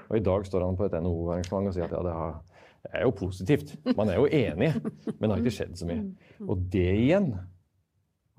[0.10, 2.91] Og i dag står han på et NHO-arrangement og sier at ja, det, har, det
[2.97, 3.75] er jo positivt.
[3.95, 4.71] Man er jo enig,
[5.19, 6.03] men det har ikke skjedd så mye.
[6.47, 7.34] Og det igjen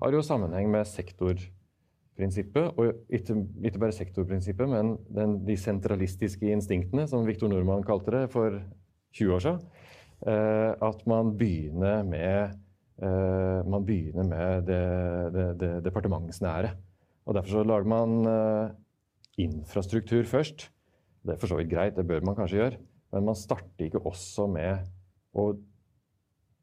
[0.01, 2.73] har jo sammenheng med sektorprinsippet.
[2.75, 3.37] Og ikke,
[3.69, 8.59] ikke bare sektorprinsippet, men den, de sentralistiske instinktene, som Viktor Nordmann kalte det for
[9.17, 9.63] 20 år siden.
[10.21, 12.57] Eh, at man begynner med,
[13.01, 14.81] man begynner med det,
[15.33, 16.75] det, det, departementsnære.
[17.25, 18.73] Og derfor så lager man eh,
[19.41, 20.67] infrastruktur først.
[21.21, 22.77] Det er for så vidt greit, det bør man kanskje gjøre.
[23.13, 24.73] Men man starter ikke også med
[25.37, 25.43] å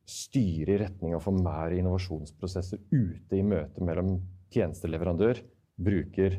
[0.09, 4.23] styre i retning av å få mer innovasjonsprosesser ute i møte mellom
[4.55, 5.37] tjenesteleverandør,
[5.77, 6.39] bruker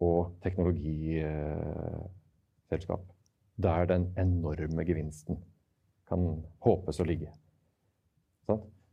[0.00, 3.02] og teknologiselskap.
[3.60, 5.36] Der den enorme gevinsten
[6.08, 7.30] kan håpes å ligge.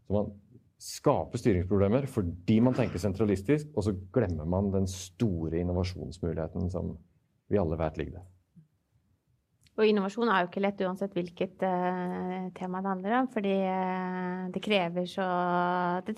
[0.08, 0.32] Så man
[0.78, 6.98] skaper styringsproblemer fordi man tenker sentralistisk, og så glemmer man den store innovasjonsmuligheten som
[7.52, 8.26] vi alle vet ligger der.
[9.78, 14.50] Og innovasjon er jo ikke lett uansett hvilket uh, tema det handler om, fordi uh,
[14.54, 15.28] det krever så
[16.08, 16.16] Det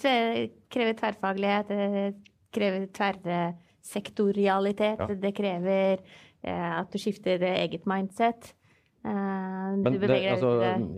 [0.72, 2.14] krever tverrfaglighet, det
[2.56, 5.08] krever tverrsektorialitet, ja.
[5.26, 6.00] det krever
[6.40, 8.56] at du skifter eget mindset.
[9.04, 10.50] Men det, altså,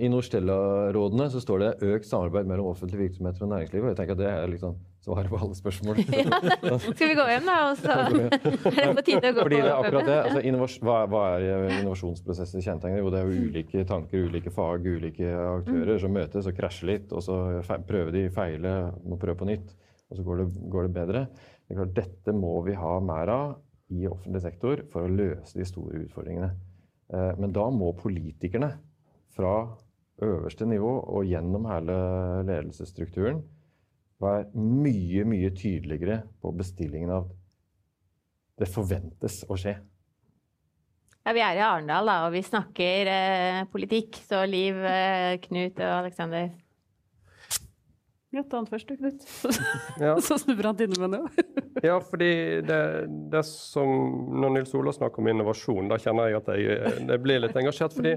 [0.01, 3.83] I Norstella-rådene så står det økt samarbeid mellom offentlige virksomheter og næringslivet.
[3.83, 5.99] og jeg tenker at Det er liksom svaret på alle spørsmål.
[6.69, 7.57] ja, skal vi gå hjem, da?
[7.69, 7.91] Og så
[8.71, 11.67] er det på tide å gå Fordi det er akkurat det, altså, hva, hva, er
[11.79, 13.03] innovasjonsprosesser kjennetegner?
[13.03, 17.13] Jo, det er jo ulike tanker, ulike fag, ulike aktører som møtes og krasjer litt.
[17.13, 17.37] Og så
[17.87, 19.75] prøver de feile, må prøve på nytt,
[20.09, 21.25] og så går det, går det bedre.
[21.67, 23.59] Det klart, dette må vi ha mer av
[23.91, 26.53] i offentlig sektor for å løse de store utfordringene.
[27.11, 28.71] Eh, men da må politikerne
[29.35, 29.55] fra
[30.21, 31.97] øverste nivå og gjennom hele
[32.47, 33.41] ledelsesstrukturen
[34.21, 37.29] være mye, mye tydeligere på bestillingen av
[38.61, 39.79] det forventes å skje.
[41.21, 44.17] Ja, Vi er i Arendal, da, og vi snakker eh, politikk.
[44.25, 46.49] Så Liv, eh, Knut og Aleksander.
[48.31, 49.25] Ja, ta den først, Knut.
[49.99, 50.13] Ja.
[50.27, 51.25] Så snubber han til noe.
[51.83, 52.81] Ja, fordi det,
[53.31, 53.89] det som
[54.37, 56.77] Når Nils Ola snakker om innovasjon, da kjenner jeg at jeg,
[57.09, 57.95] jeg blir litt engasjert.
[57.95, 58.15] fordi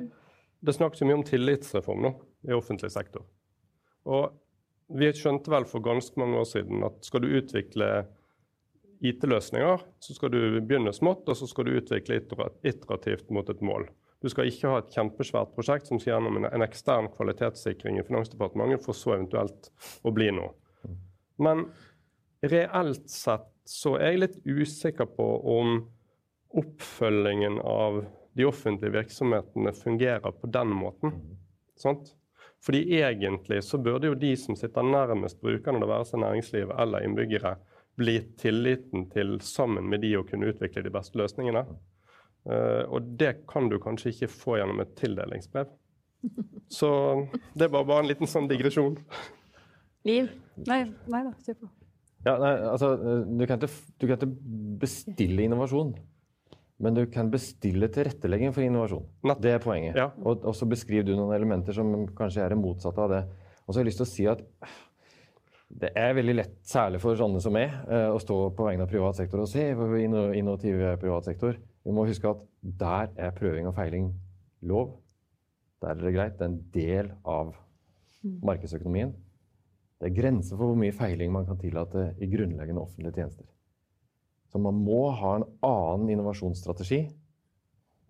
[0.65, 2.13] det snakkes jo mye om tillitsreform nå
[2.49, 3.25] i offentlig sektor.
[4.05, 4.33] Og
[4.95, 7.91] vi skjønte vel for ganske mange år siden at skal du utvikle
[9.05, 13.89] IT-løsninger, så skal du begynne smått, og så skal du utvikle iterativt mot et mål.
[14.25, 18.81] Du skal ikke ha et kjempesvært prosjekt som skal gjennom en, ekstern kvalitetssikring i Finansdepartementet
[18.87, 19.69] for så eventuelt
[20.01, 20.55] å bli noe.
[21.45, 21.67] Men
[22.41, 25.77] reelt sett så er jeg litt usikker på om
[26.57, 31.15] oppfølgingen av de offentlige virksomhetene fungerer på den måten.
[31.77, 32.15] Sant?
[32.65, 37.05] Fordi egentlig så burde jo de som sitter nærmest brukerne, det være seg næringslivet eller
[37.05, 37.59] innbyggere,
[38.01, 41.67] bli tilliten til sammen med de å kunne utvikle de beste løsningene.
[42.45, 45.71] Uh, og det kan du kanskje ikke få gjennom et tildelingsbrev.
[46.79, 46.91] Så
[47.57, 48.99] det var bare en liten sånn digresjon.
[50.05, 50.29] Liv?
[50.69, 51.69] Nei, nei da, se på.
[52.25, 55.93] Ja, nei, altså, du kan, ikke, du kan, ikke, bestille innovasjon.
[56.85, 59.05] Men du kan bestille tilrettelegging for innovasjon.
[59.41, 59.99] Det er poenget.
[60.01, 60.09] Ja.
[60.25, 63.23] Og, og, så beskriver du noen elementer som kanskje er det motsatte av det.
[63.65, 64.43] Og så har jeg lyst til å si at
[65.85, 68.91] det er veldig lett, særlig for sånne som meg, eh, å stå på vegne av
[68.91, 71.61] privat sektor og se hvor innovativ privat sektor.
[71.85, 74.13] Vi må huske at der er prøving og feiling
[74.65, 74.95] lov.
[75.83, 76.39] Der er det greit.
[76.39, 77.53] Det er en del av
[78.23, 78.39] mm.
[78.43, 79.13] markedsøkonomien.
[80.01, 83.47] Det er grenser for hvor mye feiling man kan tillate i grunnleggende offentlige tjenester.
[84.49, 87.05] Så man må ha en annen innovasjonsstrategi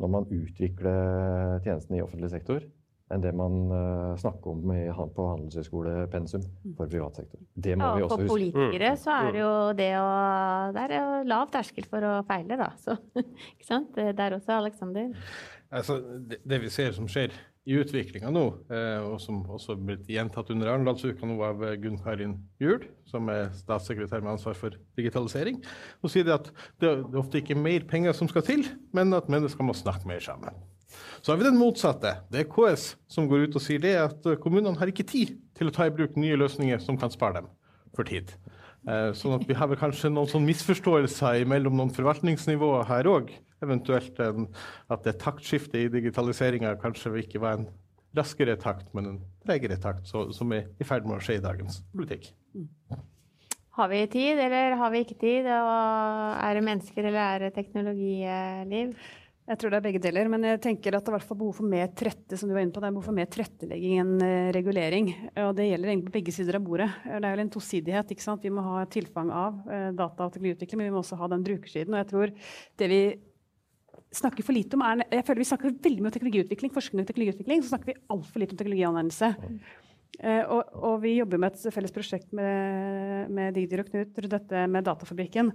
[0.03, 2.65] når man utvikler tjenestene i offentlig sektor,
[3.13, 6.45] enn det man uh, snakker om i, på handelshøyskolepensum
[6.79, 7.41] for privat sektor.
[7.53, 8.29] Det må ja, vi også huske.
[8.29, 9.05] For politikere huske.
[9.05, 10.13] så er det jo det å
[10.75, 12.71] Det er jo lav terskel for å feile, da.
[12.81, 12.97] Så,
[13.55, 13.99] ikke sant?
[14.17, 15.13] Der også, Aleksander.
[15.75, 15.99] Altså,
[16.31, 18.43] det, det, vi ser som skjer i utviklinga nå,
[18.77, 23.31] eh, og som også er blitt gjentatt under Arendalsuka nå av Gunn Karin Juel, som
[23.33, 25.63] er statssekretær med ansvar for digitalisering,
[26.03, 29.17] hun sier det at det, det er ofte ikke mer penger som skal til, men
[29.17, 30.61] at mennesker må snakke mer sammen.
[31.25, 32.11] Så har vi den motsatte.
[32.29, 35.71] Det er KS som går ut og sier det at kommunene har ikke tid til
[35.71, 37.47] å ta i bruk nye løsninger som kan spare dem
[37.97, 38.35] for tid.
[38.85, 43.33] Eh, sånn at vi har vel kanskje noen sånn misforståelser mellom noen forvaltningsnivåer her òg.
[43.65, 44.51] Eventuelt en,
[44.93, 47.67] at det taktskiftet i digitaliseringa kanskje ikke var en
[48.15, 51.45] raskere takt, men en tregere takt, så, som er i ferd med å skje i
[51.47, 52.35] dagens politikk.
[53.75, 55.49] Har vi tid, eller har vi ikke tid?
[55.49, 58.93] Og er det mennesker, eller er det teknologiliv?
[59.45, 61.91] Jeg tror det er begge deler, men jeg tenker at det er behov for mer
[61.93, 65.11] trette, som du var inne på, det er behov for mer trettelegging enn uh, regulering.
[65.43, 66.87] Og det gjelder egentlig på begge sider av bordet.
[67.05, 68.15] Det er vel en tosidighet.
[68.15, 68.41] ikke sant?
[68.41, 71.45] Vi må ha tilfang av uh, data og teknologiutvikling, men vi må også ha den
[71.45, 71.93] brukersiden.
[71.93, 72.35] Og jeg tror
[72.81, 73.03] det vi
[74.17, 77.13] snakker for lite om er, jeg føler Vi snakker veldig mye om teknologiutvikling, forskning og
[77.13, 79.35] teknologiutvikling, så snakker vi altfor lite om teknologianvendelse.
[80.23, 84.87] Og, og, vi jobber med et felles prosjekt med, med Digdir og Knut, dette med
[84.87, 85.51] Datafabrikken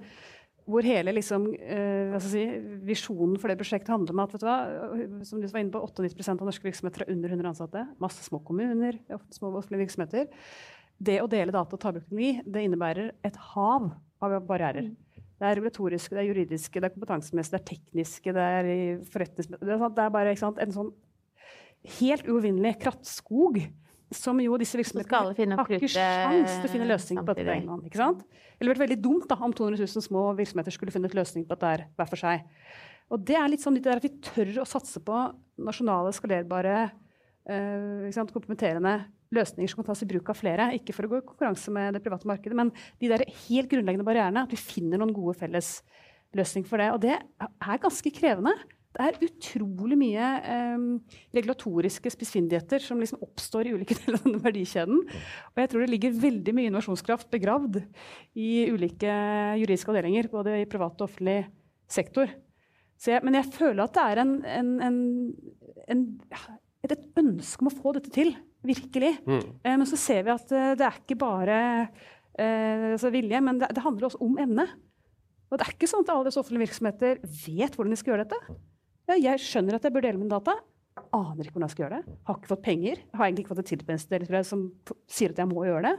[0.69, 2.43] hvor hele liksom, eh, si,
[2.85, 5.81] visjonen for det prosjektet handler om at vet du hva, som du var inne på,
[5.81, 7.85] 98% av norske virksomheter er under 100 ansatte.
[8.01, 10.29] Masse små kommuner, ofte små virksomheter.
[10.99, 14.91] Det å dele data og ta bruk teknologi det innebærer et hav av barrierer.
[15.39, 19.69] Det er regulatoriske, det er juridiske, det er kompetansemessige, det er tekniske, det er forretningsmessige
[19.69, 20.89] det, det er bare sant, en sånn
[21.99, 23.61] helt uovervinnelig krattskog
[24.15, 28.01] som jo disse virksomhetene har ikke sjans til å finne løsning på dette på ikke
[28.01, 28.23] sant?
[28.57, 31.89] Eller vært veldig dumt da, om 200 000 små virksomheter skulle funnet løsning på dette
[31.99, 32.47] hver for seg.
[33.09, 35.21] Og det er litt sånn at vi tør å satse på
[35.61, 36.75] nasjonale, skalerbare,
[37.49, 38.99] eh, komplementerende
[39.33, 40.71] løsninger som kan tas i bruk av flere.
[40.77, 44.05] Ikke for å gå i konkurranse med det private markedet, men de der helt grunnleggende
[44.05, 44.45] barrierene.
[44.45, 46.89] At vi finner noen gode fellesløsninger for det.
[46.93, 48.55] Og det er ganske krevende.
[48.99, 50.81] Det er utrolig mye eh,
[51.37, 55.05] regulatoriske spissfindigheter som liksom oppstår i ulike deler av denne verdikjeden.
[55.53, 57.79] Og jeg tror det ligger veldig mye innovasjonskraft begravd
[58.35, 59.15] i ulike
[59.61, 61.45] juridiske avdelinger, både i privat og offentlig
[61.89, 62.27] sektor.
[62.99, 64.99] Jeg, men jeg føler at det er en, en, en,
[65.95, 66.03] en
[66.83, 68.33] et, et, ønske om å få dette til.
[68.67, 69.13] Virkelig.
[69.23, 69.43] Mm.
[69.63, 71.59] Eh, men så ser vi at uh, det er ikke bare
[72.35, 74.65] eh, altså vilje, men det, det, handler også om evne.
[75.49, 78.27] Og det er ikke sånn at alle disse offentlige virksomheter vet hvordan de skal gjøre
[78.27, 78.57] dette.
[79.09, 80.53] Ja, jeg skjønner at jeg bør dele mine data.
[81.15, 82.17] Aner ikke hvordan jeg skal gjøre det.
[82.27, 82.99] Har ikke fått penger.
[83.15, 84.67] Har egentlig ikke fått et tilpensdirektorat som
[85.09, 85.93] sier at jeg må gjøre det.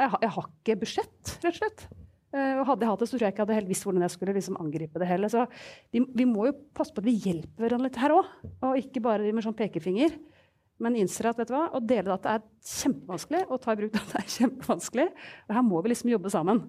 [0.00, 1.84] Jeg har, jeg har ikke budsjett, rett og slett.
[2.32, 4.06] Uh, og hadde jeg hatt det, så tror jeg ikke jeg hadde helt visst hvordan
[4.06, 5.30] jeg skulle liksom angripe det heller.
[5.30, 5.44] Så
[5.92, 8.30] vi, vi, må jo passe på at vi hjelper hverandre litt her òg,
[8.64, 10.16] og ikke bare med sånn pekefinger.
[10.82, 13.94] Men innser at vet du hva, å dele data er kjempevanskelig, og ta i bruk
[13.94, 15.06] data er kjempevanskelig.
[15.46, 16.64] Og her må vi liksom jobbe sammen.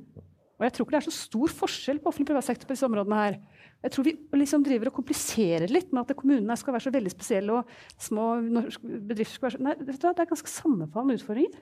[0.60, 2.86] Og jeg tror ikke det er så stor forskjell på offentlig privat sektor på disse
[2.86, 3.40] områdene her.
[3.84, 7.12] Jeg tror vi liksom driver og kompliserer litt med at kommunene skal være så veldig
[7.12, 11.60] spesielle, og små bedrifter skal være så Nei, du det er ganske sammenfallende utfordringer.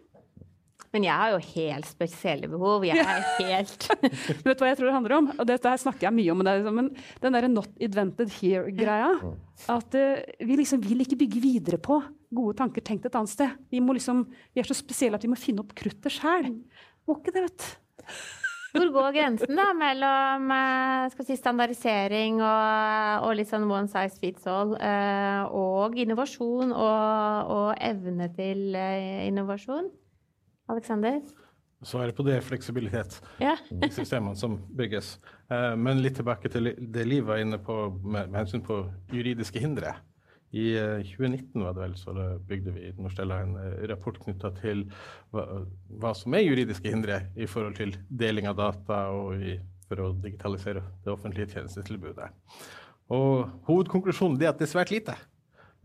[0.91, 2.84] Men jeg har jo helt spesielle behov.
[2.84, 3.86] Jeg er helt
[4.45, 5.29] Vet du hva jeg tror det handler om?
[5.38, 6.43] Og dette her snakker jeg mye om,
[6.75, 6.89] men
[7.23, 9.13] den derre 'not invented here'-greia.
[9.71, 13.55] At uh, vi liksom vil ikke bygge videre på gode tanker tenkt et annet sted.
[13.71, 16.51] Vi, liksom, vi er så spesielle at vi må finne opp kruttet sjæl.
[17.07, 18.12] Må ikke det, vet du.
[18.71, 24.47] Hvor går grensen da mellom eh, si, standardisering og, og, litt sånn one size fits
[24.47, 29.91] all, uh, og innovasjon og, og evne til uh, innovasjon?
[30.71, 31.19] Alexander?
[31.81, 33.15] Svaret på det er fleksibilitet.
[33.41, 33.55] Ja.
[33.89, 35.15] systemene som bygges.
[35.49, 39.95] Eh, men litt tilbake til det Liv var inne på med hensyn på juridiske hindre.
[40.51, 40.75] I
[41.07, 42.13] 2019 eh, var det vel, så
[42.47, 44.83] bygde vi Norstella en eh, rapport knytta til
[45.31, 45.45] hva,
[46.01, 49.55] hva, som er juridiske hindre i forhold til deling av data og i,
[49.87, 52.27] for å digitalisere det offentlige tjenestetilbudet.
[53.11, 55.15] Og Hovedkonklusjonen er at det er svært lite.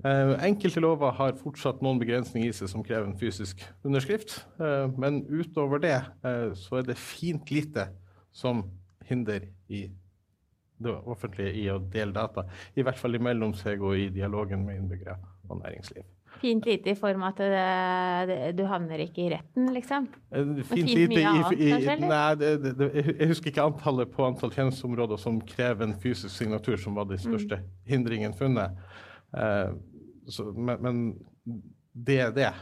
[0.05, 4.37] Uh, enkelte lover har fortsatt noen begrensninger i seg som krever en fysisk underskrift.
[5.00, 5.96] Men utover det
[6.61, 7.88] så er det fint lite
[8.37, 8.61] som
[9.09, 9.87] hinder i
[10.83, 12.47] det offentlige i å dele data.
[12.77, 15.17] I hvert fall imellom seg og i dialogen med innbyggere
[15.49, 16.05] og næringsliv.
[16.37, 20.09] Fint lite i form av at det, det, du havner ikke i retten, liksom?
[20.29, 25.21] Fint, fint lite i, i, i Nei, det, jeg husker ikke antallet på antall tjenesteområder
[25.21, 27.69] som krever en fysisk signatur, som var de største mm.
[27.89, 28.77] hindringene funnet.
[29.33, 29.73] Eh,
[30.29, 31.03] så, men, men,
[32.07, 32.53] det er det.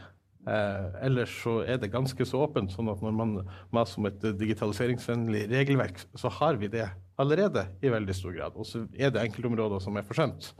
[0.47, 2.71] Eh, ellers så er det ganske så åpent.
[2.71, 3.39] sånn at når man
[3.75, 6.87] maser om et digitaliseringsvennlig regelverk, så har vi det
[7.21, 8.57] allerede i veldig stor grad.
[8.59, 10.53] Og så er det enkeltområder som er forsømt.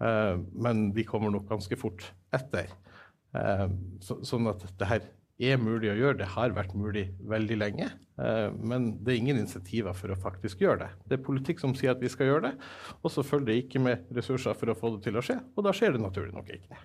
[0.00, 2.70] Eh, men de kommer nok ganske fort etter.
[3.36, 3.66] Eh,
[4.04, 5.08] så, sånn at det her
[5.50, 6.20] er mulig å gjøre.
[6.20, 7.90] Det har vært mulig veldig lenge.
[8.20, 10.90] Eh, men det er ingen insentiver for å faktisk gjøre det.
[11.08, 12.54] Det er politikk som sier at vi skal gjøre det,
[13.00, 15.40] og så følger det ikke med ressurser for å få det til å skje.
[15.56, 16.80] Og da skjer det naturlig nok ikke.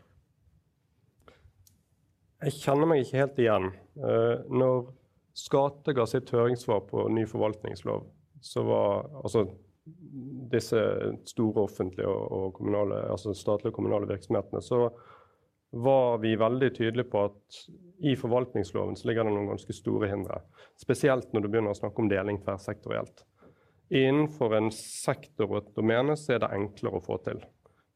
[2.45, 3.71] Jeg kjenner meg ikke helt igjen.
[3.95, 4.89] Når
[5.35, 8.05] Skate ga sitt høringssvar på ny forvaltningslov,
[8.45, 9.47] så var altså
[10.51, 10.79] disse
[11.29, 14.87] store offentlige og kommunale, altså statlige og kommunale virksomhetene, så
[15.75, 17.59] var vi veldig tydelige på at
[18.05, 20.39] i forvaltningsloven så ligger det noen ganske store hindre.
[20.79, 23.25] Spesielt når du begynner å snakke om deling tverrsektorielt.
[23.95, 27.41] Innenfor en sektor og et domene så er det enklere å få til.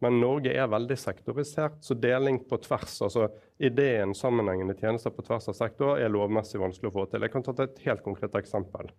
[0.04, 3.28] Men Norge er veldig sektorisert, så deling på tvers, altså
[3.60, 7.26] ideen sammenhengende tjenester på tvers av sektorer, er lovmessig vanskelig å få til.
[7.26, 8.94] Jeg kan ta et helt konkret eksempel.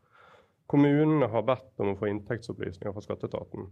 [0.71, 3.67] Kommunene har bedt om å få inntektsopplysninger fra skatteetaten.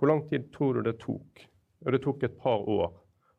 [0.00, 1.42] Hvor lang tid tror du det tok?
[1.84, 2.94] Det tok et par år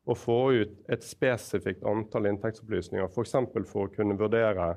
[0.06, 3.34] å få ut et spesifikt antall inntektsopplysninger, f.eks.
[3.50, 4.76] For, for å kunne vurdere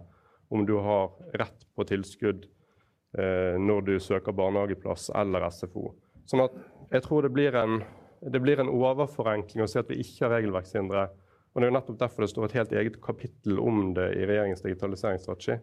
[0.53, 5.91] om du har rett på tilskudd eh, når du søker barnehageplass eller SFO.
[6.29, 6.57] Sånn at
[6.93, 7.79] jeg tror det blir en,
[8.21, 11.07] det blir en overforenkling å si at vi ikke har regelverkshindre.
[11.53, 14.25] Og Det er jo nettopp derfor det står et helt eget kapittel om det i
[14.25, 15.61] regjeringens digitaliseringsstrategi.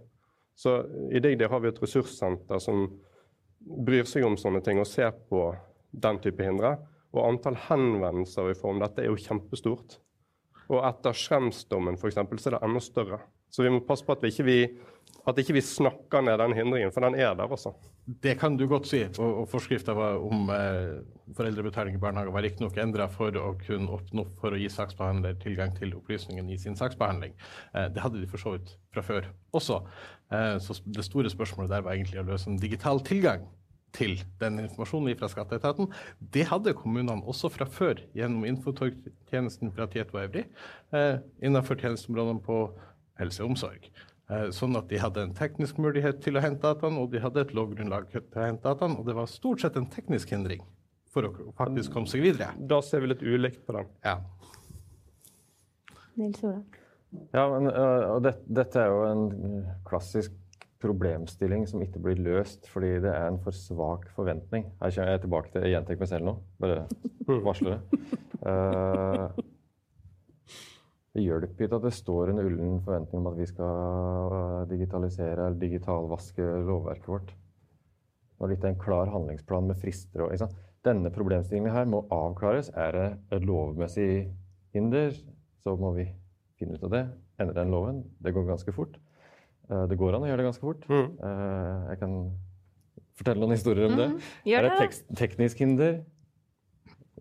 [0.62, 0.76] Så
[1.10, 2.84] I DIGDI har vi et ressurssenter som
[3.62, 5.48] bryr seg om sånne ting og ser på
[5.90, 6.76] den type hindre.
[7.12, 9.98] Og antall henvendelser vi får om dette er jo kjempestort.
[10.70, 12.16] Og etter Schrems-dommen f.eks.
[12.16, 13.18] så er det enda større.
[13.52, 14.58] Så vi må passe på at vi ikke, vi,
[15.28, 17.72] at ikke vi snakker ned den hindringen, for den er der også.
[18.22, 19.04] Det kan du godt si.
[19.22, 20.98] Og, og forskrifta om eh,
[21.38, 25.74] foreldrebetaling i barnehage var riktignok endra for å kunne oppnå for å gi saksbehandler tilgang
[25.78, 27.36] til opplysningene i sin saksbehandling.
[27.76, 29.82] Eh, det hadde de for så vidt fra før også.
[30.34, 33.46] Eh, så det store spørsmålet der var egentlig å løse en digital tilgang
[33.92, 35.90] til den informasjonen fra skatteetaten.
[36.34, 40.46] Det hadde kommunene også fra før gjennom infotjenesten fra Tieto Evry
[40.96, 42.64] eh, innenfor tjenesteområdene på
[43.20, 43.92] helse og omsorg.
[44.32, 47.42] Eh, sånn at de hadde en teknisk mulighet til å hente dataene, og de hadde
[47.42, 49.00] et lovgrunnlag til å hente dataene.
[49.00, 50.62] Og det var stort sett en teknisk hindring
[51.12, 52.52] for å faktisk komme seg videre.
[52.56, 53.84] Da ser vi litt ulikt på det.
[54.06, 54.20] Ja.
[56.20, 56.62] Nils Ola.
[57.34, 60.32] Ja, men og det, dette er jo en klassisk
[60.82, 64.64] problemstilling som ikke blir løst fordi det er en for svak forventning.
[64.80, 66.36] Her kommer jeg tilbake til jeg gjentar meg selv nå.
[66.62, 66.86] Bare
[67.44, 68.00] varsler det.
[68.40, 69.42] Uh,
[71.12, 75.58] det hjelper ikke at det står en ullen forventning om at vi skal digitalisere eller
[75.60, 77.34] digitalvaske lovverket vårt.
[78.40, 80.32] Når dette er en klar handlingsplan med frister og
[80.82, 82.72] Denne problemstillingen her må avklares.
[82.74, 83.04] Er det
[83.36, 84.32] et lovmessig
[84.74, 85.12] hinder,
[85.62, 86.08] så må vi
[86.58, 87.02] finne ut av det.
[87.38, 88.02] Endre den loven.
[88.18, 88.96] Det går ganske fort.
[89.70, 90.88] Eh, det går an å gjøre det ganske fort.
[90.90, 91.12] Mm.
[91.22, 92.16] Eh, jeg kan
[93.20, 94.08] fortelle noen historier om det.
[94.10, 94.18] Mm.
[94.56, 96.00] Er det et teknisk hinder,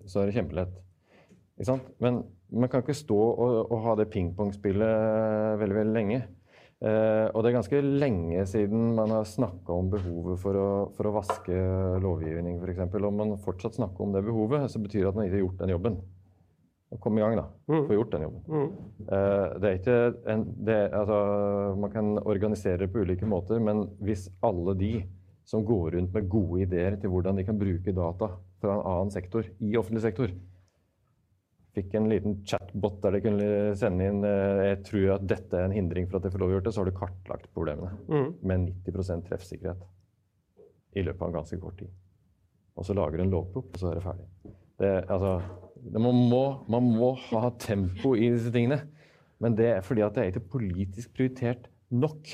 [0.08, 0.80] så er det kjempelett.
[2.02, 6.22] Men man kan ikke stå og, og ha det pingpongspillet veldig, veldig lenge.
[6.82, 11.08] Eh, og det er ganske lenge siden man har snakka om behovet for å, for
[11.08, 11.60] å vaske
[12.02, 12.98] lovgivning, f.eks.
[12.98, 15.62] Om man fortsatt snakker om det behovet, så betyr det at man ikke har gjort
[15.62, 16.02] den jobben.
[17.00, 17.46] Kom i gang, da.
[17.72, 17.86] Mm.
[17.88, 18.42] Få gjort den jobben.
[18.52, 18.72] Mm.
[19.06, 20.00] Eh, det er ikke
[20.34, 21.20] en, det, altså,
[21.80, 24.96] Man kan organisere det på ulike måter, men hvis alle de
[25.48, 29.14] som går rundt med gode ideer til hvordan de kan bruke data fra en annen
[29.14, 30.34] sektor i offentlig sektor,
[31.76, 33.50] fikk en liten chatbot der de kunne
[33.80, 36.52] sende inn uh, jeg tror at dette er en hindring for at de får lov
[36.52, 38.30] å gjøre det, så har du kartlagt problemene mm.
[38.44, 39.86] med 90% treffsikkerhet
[41.00, 41.92] i løpet av en ganske kort tid.
[42.76, 44.28] Og så lager du en lovprop, og så er det ferdig.
[44.82, 45.36] Det, altså,
[45.94, 48.82] man må, man må, ha tempo i disse tingene.
[49.42, 52.34] Men det er fordi at det er ikke politisk prioritert nok.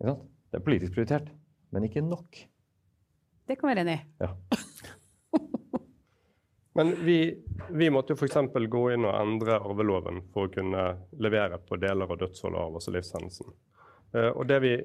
[0.00, 1.28] Det er politisk prioritert,
[1.74, 2.40] men ikke nok.
[3.46, 4.24] Det kan være enig i.
[4.24, 4.32] Ja.
[6.76, 7.18] Men vi,
[7.72, 8.36] vi måtte jo f.eks.
[8.68, 10.84] gå inn og endre arveloven for å kunne
[11.22, 13.52] levere på deler av dødsfall og altså livshendelsen.
[14.14, 14.76] Uh, og det vi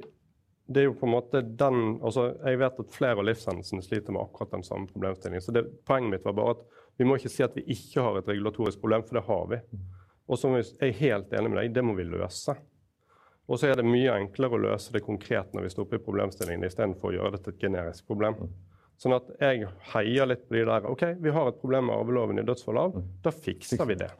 [0.71, 4.15] det er jo på en måte den, altså Jeg vet at flere av livshendelsene sliter
[4.15, 5.43] med akkurat den samme problemstillingen.
[5.43, 6.61] Så det, Poenget mitt var bare at
[6.99, 9.59] vi må ikke si at vi ikke har et regulatorisk problem, for det har vi.
[10.31, 12.55] Og så er jeg helt enig med deg, det må vi løse.
[13.51, 16.03] Og så er det mye enklere å løse det konkret når vi står oppe i
[16.05, 18.37] problemstillingen, istedenfor å gjøre det til et generisk problem.
[19.01, 22.41] Sånn at jeg heier litt på de der OK, vi har et problem med arveloven
[22.41, 22.83] i dødsfall.
[23.25, 24.11] Da fikser vi det.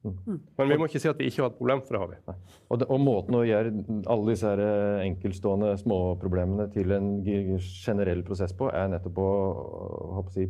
[0.00, 0.38] Mm.
[0.56, 2.36] Men vi må ikke si at vi ikke har et problem, for det har vi.
[2.72, 3.72] Og, det, og måten å gjøre
[4.08, 9.28] alle disse her eh, enkeltstående småproblemene til en generell prosess på, er nettopp å,
[10.20, 10.46] å si,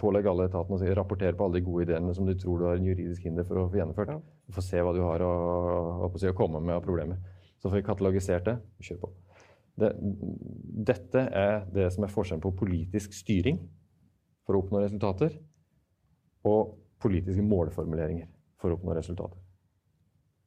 [0.00, 2.68] pålegge alle etatene å si, rapportere på alle de gode ideene som du tror du
[2.68, 4.12] har en juridisk hinder for å få gjennomført.
[4.16, 4.52] Ja.
[4.52, 5.34] Få se hva du har å,
[6.04, 7.20] å, si, å, komme med av problemer.
[7.56, 8.58] Så får vi katalogisert det.
[8.84, 9.14] Kjør på.
[9.80, 9.90] Det,
[10.86, 13.58] dette er det som er forskjellen på politisk styring
[14.44, 15.34] for å oppnå resultater,
[16.44, 18.28] og politiske målformuleringer
[18.60, 19.40] for å oppnå resultater.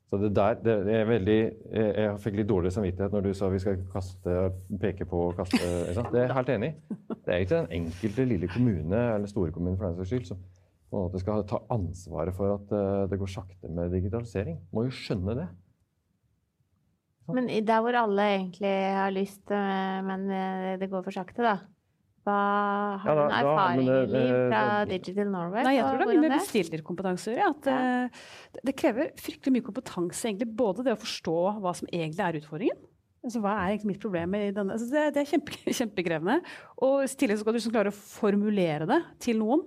[0.08, 1.40] Så det der, det er veldig,
[1.76, 4.36] Jeg fikk litt dårlig samvittighet når du sa vi skal kaste,
[4.80, 5.60] peke på og kaste.
[5.60, 7.00] Det er jeg helt enig i.
[7.26, 10.40] Det er ikke den enkelte lille kommune eller store kommune for den saks skyld som
[10.88, 14.62] på en måte skal ta ansvaret for at eh, det går sakte med digitalisering.
[14.72, 15.48] Må jo skjønne det.
[17.36, 21.58] Men der hvor alle egentlig har lyst, eh, men eh, det går for sakte, da?
[22.28, 22.38] Hva
[23.00, 25.64] har du ja, noen erfaringer fra Digital Norway?
[25.64, 27.54] Nei, jeg tror det er mye med bestillerkompetanse å gjøre.
[27.54, 28.60] At ja.
[28.68, 32.84] det krever fryktelig mye kompetanse, egentlig, både det å forstå hva som egentlig er utfordringen.
[33.28, 34.76] Altså, hva er egentlig mitt problem i denne?
[34.76, 36.38] Altså, det, det, er kjempe, kjempekrevende.
[36.86, 39.66] Og i tillegg skal du liksom klare å formulere det til noen.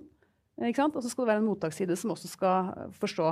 [0.60, 3.28] Og så skal det være en mottaksside som også skal forstå.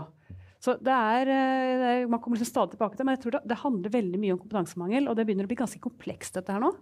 [0.59, 3.37] Så det er, eh, det er Man kommer liksom stadig tilbake til men jeg tror
[3.37, 5.09] det, det handler veldig mye om kompetansemangel.
[5.09, 6.73] Og det begynner å bli ganske komplekst, dette her nå.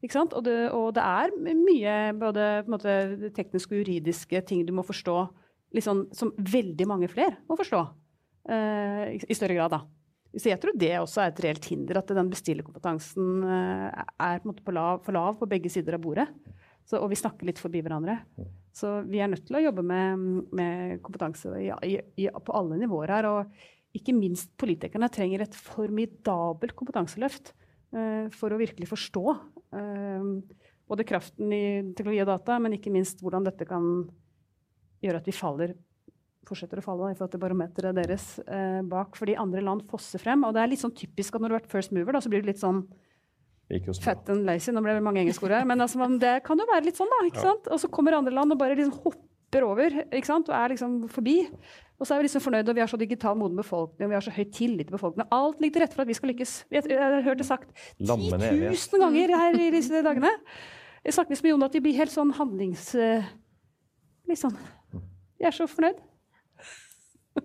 [0.00, 2.92] Og det, og, det, er mye både måte,
[3.36, 5.16] tekniske og juridiske ting du må forstå,
[5.76, 7.82] liksom, som veldig mange flere må forstå.
[8.48, 9.82] Uh, i, i, større grad, da.
[10.32, 14.54] Så jeg tror det også er et reelt hinder, at den bestillerkompetansen uh, er på,
[14.56, 16.30] på lav, for lav på begge sider av bordet.
[16.90, 18.16] Så, og vi snakker litt forbi hverandre.
[18.74, 20.24] Så vi er nødt til å jobbe med,
[20.56, 21.70] med kompetanse i,
[22.18, 23.28] i, på alle nivåer her.
[23.30, 27.54] Og ikke minst politikerne trenger et formidabelt kompetanseløft.
[27.94, 30.26] uh, for å virkelig forstå uh,
[30.90, 31.62] både kraften i
[31.94, 33.86] teknologi og data, men ikke minst hvordan dette kan
[35.02, 35.76] gjøre at vi faller
[36.50, 40.42] fortsetter å falle i forhold til barometeret deres uh, bak, fordi andre land fosser frem.
[40.46, 42.32] Og det er litt sånn typisk at når du har vært first mover, da, så
[42.32, 42.82] blir du litt sånn
[44.02, 44.72] fat and lazy.
[44.74, 47.10] Nå ble det mange engelske ord her, men altså, det kan jo være litt sånn,
[47.12, 47.20] da.
[47.28, 47.50] ikke ja.
[47.52, 47.68] sant?
[47.70, 50.50] Og så kommer andre land og bare liksom hopper over ikke sant?
[50.50, 51.36] og er liksom forbi.
[52.00, 54.16] Og så er vi liksom fornøyde, og vi har så digital moden befolkning, og vi
[54.16, 55.28] har så høy tillit til befolkningen.
[55.36, 56.54] Alt ligger til rette for at vi skal lykkes.
[56.72, 60.30] Jeg, har hørt det sagt 10 000 ganger her i disse dagene.
[61.04, 62.94] Jeg snakker liksom med Jon at vi blir helt sånn handlings...
[64.30, 64.56] Litt sånn
[65.40, 65.98] Vi er så fornøyd.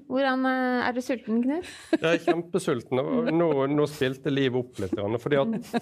[0.10, 1.70] Hvordan eh, Er du sulten, Knut?
[1.94, 3.02] Jeg er kjempesulten.
[3.36, 4.96] Nå, nå spilte livet opp litt.
[4.96, 5.74] Fordi at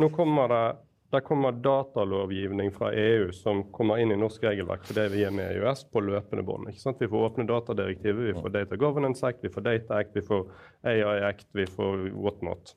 [0.00, 0.64] nå kommer det
[1.12, 5.50] det kommer datalovgivning fra EU som kommer inn i norsk regelverk fordi vi er med
[5.52, 6.70] i EØS på løpende bånd.
[6.72, 10.46] Vi får åpne datadirektivet, vi får Data Governance Act, vi får Data Act, vi får
[10.88, 12.72] AI Act, vi får whatnot.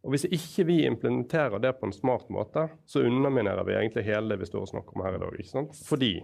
[0.00, 4.32] Og Hvis ikke vi implementerer det på en smart måte, så underminerer vi egentlig hele
[4.32, 5.36] det vi står og snakker om her i dag.
[5.36, 5.76] ikke sant?
[5.84, 6.14] Fordi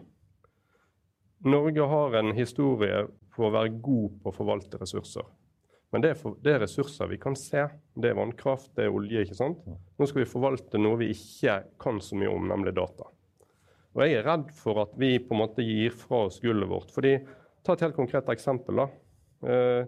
[1.45, 3.05] Norge har en historie
[3.37, 5.29] på å være god på å forvalte ressurser.
[5.91, 7.65] Men det er, for, det er, ressurser vi kan se.
[7.99, 9.25] Det er vannkraft, det er olje.
[9.25, 9.65] ikke sant?
[9.99, 13.09] Nå skal vi forvalte noe vi ikke kan så mye om, nemlig data.
[13.97, 16.93] Og Jeg er redd for at vi på en måte gir fra oss gullet vårt.
[16.95, 17.19] fordi,
[17.63, 18.77] Ta et helt konkret eksempel.
[18.77, 18.87] da.
[19.51, 19.85] Eh,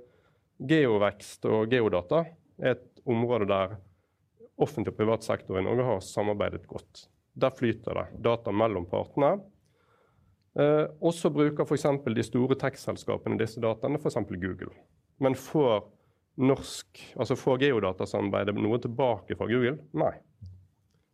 [0.61, 2.27] geovekst og geodata
[2.61, 3.79] er et område der
[4.59, 7.07] offentlig og privat sektor i Norge har samarbeidet godt.
[7.35, 9.41] Der flyter det data mellom partene.
[10.59, 11.87] Eh, og så bruker f.eks.
[12.05, 14.21] de store tech-selskapene disse dataene, f.eks.
[14.29, 14.75] Google.
[15.23, 15.87] Men får,
[16.41, 19.79] norsk, altså får geodatasamarbeidet noe tilbake fra Google?
[19.99, 20.15] Nei.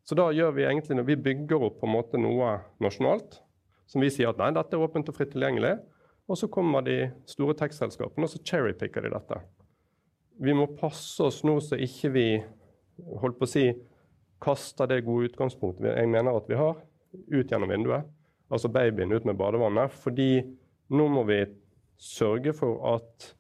[0.07, 3.41] Så da gjør vi egentlig, når vi bygger opp på en måte noe nasjonalt,
[3.89, 5.77] som vi sier at nei, dette er åpent og fritt tilgjengelig,
[6.29, 9.41] og så kommer de store tech-selskapene og så cherrypicker de dette.
[10.39, 12.27] Vi må passe oss nå så ikke vi
[13.23, 13.65] holdt på å si,
[14.39, 16.77] kaster det gode utgangspunktet jeg mener at vi har,
[17.33, 18.07] ut gjennom vinduet
[18.49, 19.93] altså babyen ut med badevannet.
[19.93, 20.43] Fordi
[20.95, 21.43] nå må vi
[21.99, 23.33] sørge for at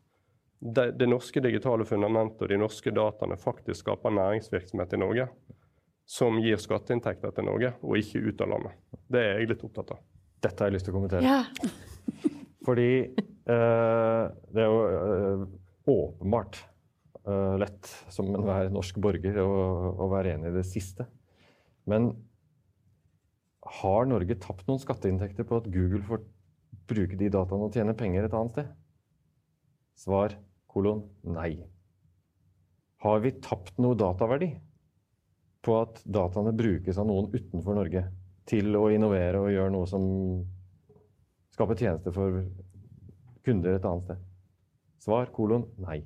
[0.59, 5.29] det, det, norske digitale fundamentet og de norske dataene faktisk skaper næringsvirksomhet i Norge
[6.09, 8.79] som gir skatteinntekter til Norge, og ikke ut av landet.
[9.13, 10.01] Det er jeg litt opptatt av.
[10.41, 11.21] Dette har jeg lyst til å kommentere.
[11.27, 11.43] Ja.
[12.67, 15.43] Fordi eh, det er jo eh,
[15.93, 16.63] åpenbart
[17.29, 19.51] eh, lett som enhver norsk borger å,
[20.01, 21.07] å være enig i det siste.
[21.89, 22.11] Men
[23.79, 26.25] har Norge tapt noen skatteinntekter på at Google får
[26.89, 28.73] bruke de dataene og tjene penger et annet sted?
[29.99, 30.39] Svar
[30.69, 31.03] kolon
[31.35, 31.57] nei.
[33.05, 34.51] Har vi tapt noe dataverdi
[35.65, 38.05] på at dataene brukes av noen utenfor Norge
[38.49, 40.05] til å innovere og gjøre noe som
[41.55, 42.43] skaper tjenester for
[43.47, 44.25] kunder et annet sted?
[45.05, 46.01] Svar kolon nei.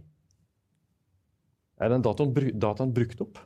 [1.82, 3.40] Er den dataen, dataen brukt opp?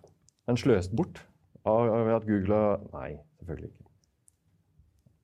[0.44, 1.22] Er den sløst bort
[1.66, 3.10] av at Google har Nei,
[3.40, 3.86] selvfølgelig ikke.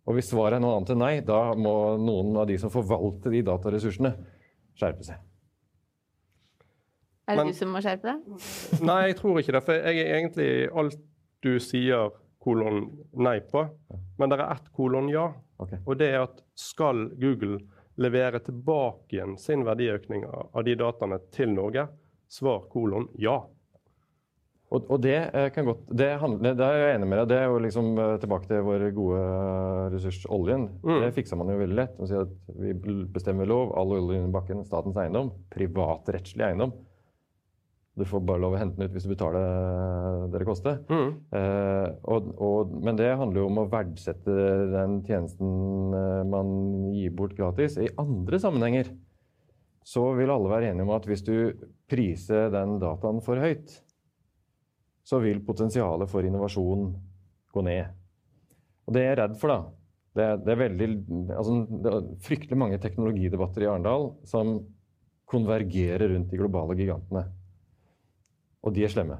[0.02, 3.34] Og hvis svaret er noe annet enn nei, da må noen av de som forvalter
[3.34, 4.16] de dataressursene,
[4.78, 5.20] skjerpe seg.
[7.28, 8.48] Er det Men, du som må skjerpe deg?
[8.88, 9.62] Nei, jeg tror ikke det.
[9.66, 10.50] For jeg er egentlig
[10.82, 10.98] alt
[11.42, 12.10] du sier
[12.42, 12.84] kolon
[13.22, 13.64] nei på.
[14.18, 15.28] Men det er ett kolon ja.
[15.62, 15.78] Okay.
[15.86, 17.60] Og det er at skal Google
[18.02, 21.86] levere tilbake igjen sin verdiøkning av de dataene til Norge,
[22.32, 23.42] svar kolon ja.
[24.72, 27.38] Og, og det eh, kan godt det, handler, det, er jeg enig med deg Det
[27.42, 30.64] er jo liksom eh, tilbake til vår gode eh, ressurs, oljen.
[30.80, 31.02] Mm.
[31.04, 31.98] Det fiksa man jo veldig lett.
[32.00, 32.72] Man sier at Vi
[33.12, 35.28] bestemmer lov, all olje under bakken, statens eiendom.
[35.52, 36.72] Privatrettslig eiendom.
[37.92, 39.42] Du får bare lov å hente den ut hvis du betaler
[40.32, 40.78] det det koster.
[40.88, 41.10] Mm.
[41.36, 44.36] Eh, og, og, men det handler jo om å verdsette
[44.72, 45.92] den tjenesten
[46.32, 46.54] man
[46.96, 47.76] gir bort gratis.
[47.76, 48.94] I andre sammenhenger
[49.84, 51.36] så vil alle være enige om at hvis du
[51.90, 53.74] priser den dataen for høyt,
[55.04, 56.92] så vil potensialet for innovasjon
[57.52, 57.90] gå ned.
[58.86, 59.60] Og det er jeg redd for, da.
[60.12, 60.88] Det er, det er, veldig,
[61.32, 64.58] altså, det er fryktelig mange teknologidebatter i Arendal som
[65.32, 67.24] konvergerer rundt de globale gigantene.
[68.62, 69.18] Og de er slemme.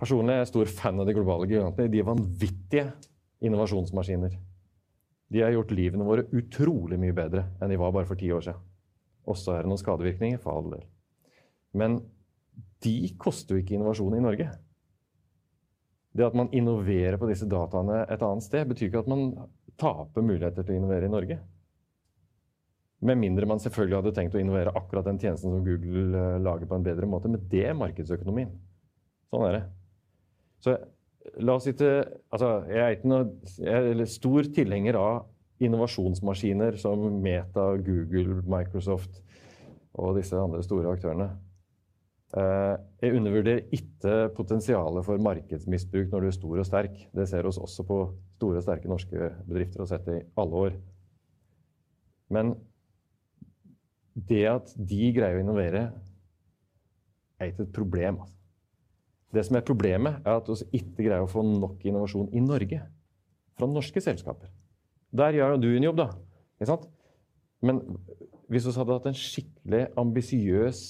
[0.00, 1.92] Personlig er jeg stor fan av de globale gigantene.
[1.92, 2.86] De er vanvittige
[3.44, 4.36] innovasjonsmaskiner.
[5.30, 8.44] De har gjort livene våre utrolig mye bedre enn de var bare for ti år
[8.48, 8.64] siden.
[9.30, 10.86] Også er det noen skadevirkninger, for all del.
[11.76, 12.00] Men
[12.82, 14.48] de koster jo ikke innovasjon i Norge.
[16.16, 19.28] Det at man innoverer på disse dataene et annet sted, betyr ikke at man
[19.78, 21.38] taper muligheter til å innovere i Norge.
[23.00, 26.68] Med mindre man selvfølgelig hadde tenkt å innovere akkurat den tjenesten som Google eh, lager
[26.68, 27.30] på en bedre måte.
[27.32, 28.52] Men det er markedsøkonomien.
[29.32, 29.62] Sånn er det.
[30.60, 30.76] Så
[31.40, 33.28] la oss si altså, Jeg er ikke noe,
[33.64, 35.20] jeg stor tilhenger av
[35.60, 39.20] innovasjonsmaskiner som Meta, Google, Microsoft
[40.00, 41.28] og disse andre store aktørene.
[42.30, 46.96] Eh, jeg undervurderer ikke potensialet for markedsmisbruk når du er stor og sterk.
[47.16, 48.00] Det ser oss også på
[48.36, 50.76] store og sterke norske bedrifter og sett i alle år.
[52.30, 52.54] Men
[54.28, 55.88] det at de greier å innovere,
[57.40, 58.20] er ikke et problem.
[58.24, 58.36] Altså.
[59.30, 62.80] Det som er problemet, er at vi ikke greier å få nok innovasjon i Norge.
[63.58, 64.50] Fra norske selskaper.
[65.14, 66.78] Der gjør jo du en jobb, da.
[67.64, 67.80] Men
[68.50, 70.82] hvis vi hadde hatt en skikkelig ambisiøs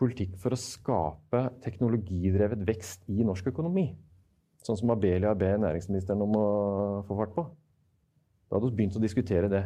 [0.00, 3.90] politikk for å skape teknologidrevet vekst i norsk økonomi.
[4.64, 6.46] Sånn som Abelia ber næringsministeren om å
[7.08, 7.44] få fart på.
[8.48, 9.64] Da hadde vi begynt å diskutere det.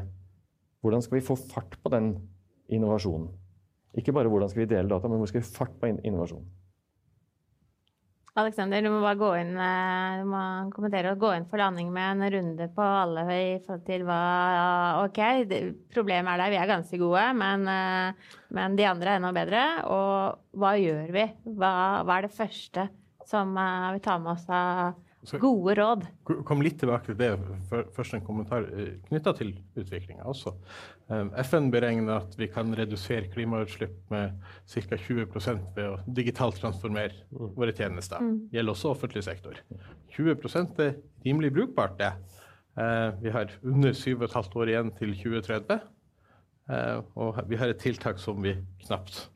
[0.84, 2.14] Hvordan skal vi få fart på den
[2.72, 3.30] innovasjonen?
[3.98, 6.46] Ikke bare hvordan skal vi dele data, men hvor skal vi fart på innovasjonen?
[8.34, 10.40] Alexander, du må bare gå inn, eh, du må
[10.74, 14.16] kommentere og gå inn for landing med en runde på alle i forhold til hva
[15.04, 15.20] OK,
[15.94, 19.62] problemet er der, vi er ganske gode, men, eh, men, de andre er enda bedre.
[19.86, 21.28] Og hva gjør vi?
[21.46, 21.70] Hva,
[22.02, 22.88] hva, er det første
[23.24, 26.02] som uh, vi tar med oss av gode råd.
[26.44, 27.30] Kom litt tilbake til det.
[27.70, 28.66] Først en kommentar
[29.06, 30.52] knytta til utviklinga også.
[31.08, 34.38] FN beregner at vi kan redusere klimautslipp med
[34.72, 34.96] ca.
[34.96, 37.50] 20% ved å digitalt transformere mm.
[37.58, 38.22] våre tjenester.
[38.22, 38.38] Det mm.
[38.56, 39.60] gjelder også offentlig sektor.
[40.16, 40.96] 20% er
[41.26, 42.14] rimelig brukbart, det.
[43.22, 45.84] Vi har under 7,5 år igjen til 2030.
[47.20, 49.26] Og vi har et tiltak som vi knapt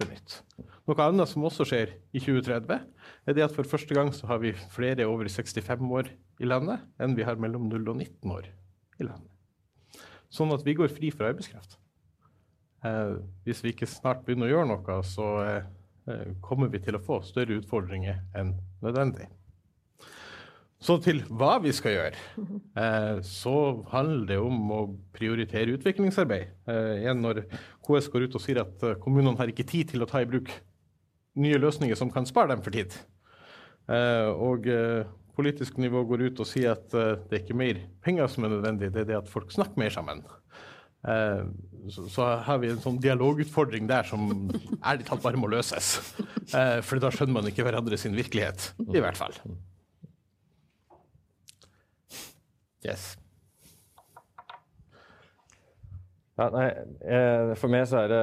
[0.00, 0.40] benytter.
[0.88, 2.80] Noe annet som også skjer i 2030,
[3.28, 6.10] er det at for første gang så har vi flere over 65 år
[6.40, 8.48] i landet enn vi har mellom 0 og 19 år
[8.98, 9.29] i landet.
[10.30, 11.76] Sånn at vi går fri for arbeidskraft.
[12.86, 15.68] Eh, hvis vi ikke snart begynner å gjøre noe, så eh,
[16.08, 18.54] eh kommer vi til å få større utfordringer enn
[18.84, 19.26] nødvendig.
[20.80, 22.22] Så til hva vi skal gjøre,
[22.80, 23.56] eh, så
[23.90, 24.80] handler det om å
[25.12, 26.54] prioritere utviklingsarbeid.
[26.72, 27.42] Eh, igjen når
[27.84, 30.48] KS går ut og sier at kommunene har ikke tid til å ta i bruk
[31.36, 32.94] nye løsninger som kan spare dem for tid.
[33.90, 34.66] Og
[35.40, 38.54] politisk nivå går ut og sier at eh, det er ikke mer penger som er
[38.54, 40.22] nødvendig, det er det at folk snakker mer sammen.
[41.88, 44.26] Så, så har vi en sånn dialogutfordring der som
[44.84, 45.94] ærlig talt bare må løses.
[46.84, 49.32] For da skjønner man ikke hverandre sin virkelighet, i hvert fall.
[52.84, 53.14] Yes.
[56.40, 56.68] Ja, nei,
[57.04, 58.20] eh, for meg så er det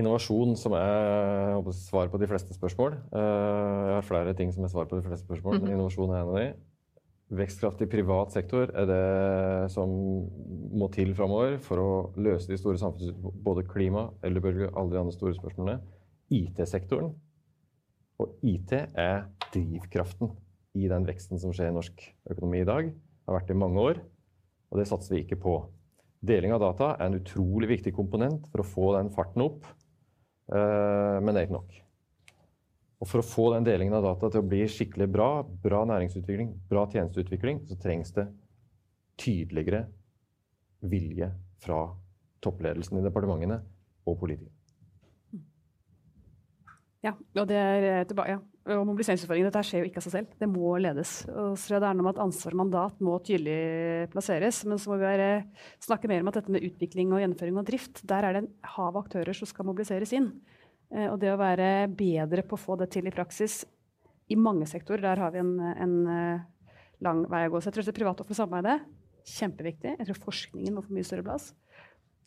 [0.00, 2.96] innovasjon som er svar på de fleste spørsmål.
[3.12, 5.74] Eh, jeg har flere ting som er svar på de fleste spørsmål, men mhm.
[5.76, 6.46] innovasjon er en av de.
[7.28, 9.92] Vekstkraft i privat sektor er det som
[10.80, 15.16] må til framover for å løse de store samfunnsutfordringene, både klima, eldrebølge, alle de andre
[15.18, 15.82] store spørsmålene.
[16.32, 17.12] IT-sektoren.
[18.18, 20.32] Og IT er drivkraften
[20.78, 22.00] i den veksten som skjer i norsk
[22.32, 22.88] økonomi i dag.
[22.88, 24.00] Det har vært det i mange år,
[24.72, 25.60] og det satser vi ikke på.
[26.20, 29.68] Deling av data er en utrolig viktig komponent for å få den farten opp,
[30.50, 31.76] eh, men det er ikke nok.
[32.98, 36.50] Og For å få den delingen av data til å bli skikkelig bra, bra næringsutvikling,
[36.68, 38.26] bra tjenesteutvikling, så trengs det
[39.18, 39.84] tydeligere
[40.82, 41.30] vilje
[41.62, 41.84] fra
[42.42, 43.60] toppledelsen i departementene
[44.06, 44.54] og politikere.
[47.06, 50.34] Ja, og det er tilbake, ja og mobiliseringsutfordringen, dette skjer jo ikke av seg selv.
[50.40, 51.12] Det må ledes.
[51.32, 54.60] Og så det er noe med at ansvar og mandat må tydelig plasseres.
[54.68, 55.30] Men så må vi være,
[55.84, 58.52] snakke mer om at dette med utvikling og gjennomføring og drift, der er det en
[58.74, 60.30] hav av aktører som skal mobiliseres inn.
[60.92, 63.62] Eh, og det å være bedre på å få det til i praksis
[64.28, 66.46] i mange sektorer, der har vi en, en eh,
[67.04, 67.62] lang vei å gå.
[67.62, 68.78] Så jeg tror det privat-offentlige samarbeidet
[69.28, 69.96] kjempeviktig.
[69.96, 71.50] Jeg tror forskningen må få mye større plass.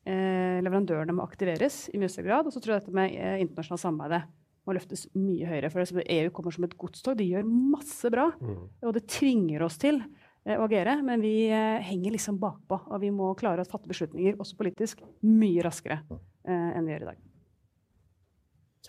[0.02, 2.50] Eh, leverandørene må aktiveres i mye større grad.
[2.50, 4.38] Og så tror jeg dette med eh, internasjonalt samarbeid
[4.68, 5.72] må løftes mye høyere.
[5.74, 7.18] For EU kommer som et godstog.
[7.20, 8.30] De gjør masse bra.
[8.42, 8.68] Mm.
[8.86, 12.84] Og det tvinger oss til eh, å agere, men vi eh, henger liksom bakpå.
[12.92, 17.08] Og vi må klare å fatte beslutninger, også politisk, mye raskere eh, enn vi gjør
[17.08, 17.26] i dag.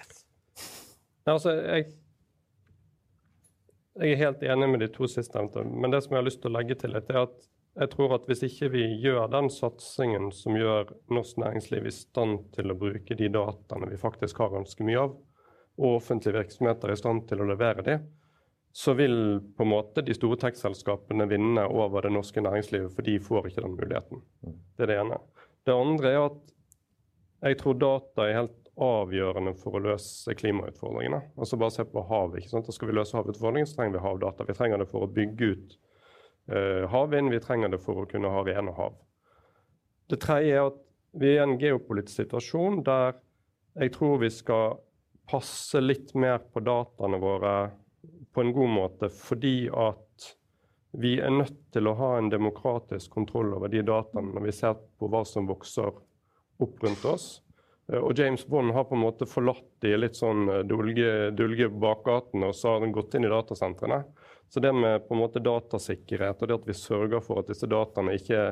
[0.00, 0.22] Yes.
[1.24, 1.88] Ja, altså, jeg,
[3.96, 6.52] jeg, er helt enig med de to sistnevnte, men det som jeg har lyst til
[6.52, 10.28] å legge til, litt, er at jeg tror at hvis ikke vi gjør den satsingen
[10.36, 14.84] som gjør norsk næringsliv i stand til å bruke de dataene vi faktisk har ganske
[14.84, 15.14] mye av,
[15.80, 17.98] og offentlige virksomheter er i stand til å levere de,
[18.72, 19.14] så vil
[19.56, 23.64] på en måte de store tech-selskapene vinne over det norske næringslivet, for de får ikke
[23.64, 24.24] den muligheten.
[24.42, 25.20] Det er det ene.
[25.66, 26.52] Det andre er at
[27.42, 31.20] jeg tror data er helt avgjørende for å løse klimautfordringene.
[31.36, 32.40] Altså Bare se på havet.
[32.40, 32.68] ikke sant?
[32.68, 34.46] Da skal vi løse havutfordringene, så trenger vi havdata.
[34.48, 35.74] Vi trenger det for å bygge ut
[36.52, 38.96] uh, havvind, vi trenger det for å kunne ha rene hav.
[40.08, 40.80] Det tredje er at
[41.12, 43.18] vi er i en geopolitisk situasjon der
[43.76, 44.78] jeg tror vi skal
[45.32, 47.56] passe litt mer på dataene våre
[48.32, 50.32] på en god måte, fordi at
[50.92, 54.76] vi er nødt til å ha en demokratisk kontroll over de dataene når vi ser
[54.76, 55.88] på hva som vokser
[56.62, 57.26] opp rundt oss.
[57.88, 61.70] Eh, og James Bond har på en måte forlatt de litt sånn eh, dulge, dulge
[61.72, 64.02] bakgatene og så har den gått inn i datasentrene.
[64.52, 67.68] Så det med på en måte datasikkerhet og det at vi sørger for at disse
[67.70, 68.50] dataene ikke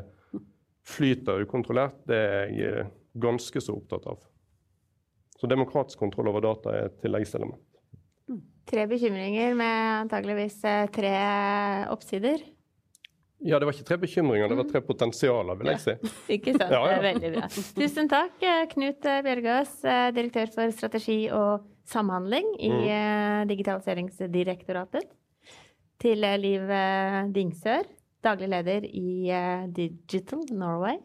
[0.91, 2.87] flyter ukontrollert, det er jeg
[3.21, 4.30] ganske så opptatt av.
[5.41, 7.61] Så demokratisk kontroll over data er et tilleggselement.
[8.69, 11.13] Tre bekymringer med antageligvis eh, tre
[11.91, 12.43] oppsider.
[13.41, 15.95] Ja, det var ikke tre bekymringer, det var tre potensialer, vil jeg si.
[16.37, 16.75] ikke sant.
[16.77, 16.99] Ja, ja.
[17.07, 17.49] Veldig bra.
[17.79, 23.49] Tusen takk, eh, Knut Bjørgaas, eh, direktør for strategi og samhandling i mm.
[23.51, 25.09] Digitaliseringsdirektoratet.
[26.01, 26.71] Til Liv
[27.35, 27.89] Dingsør,
[28.25, 29.33] daglig leder i
[29.75, 31.01] Digital Norway.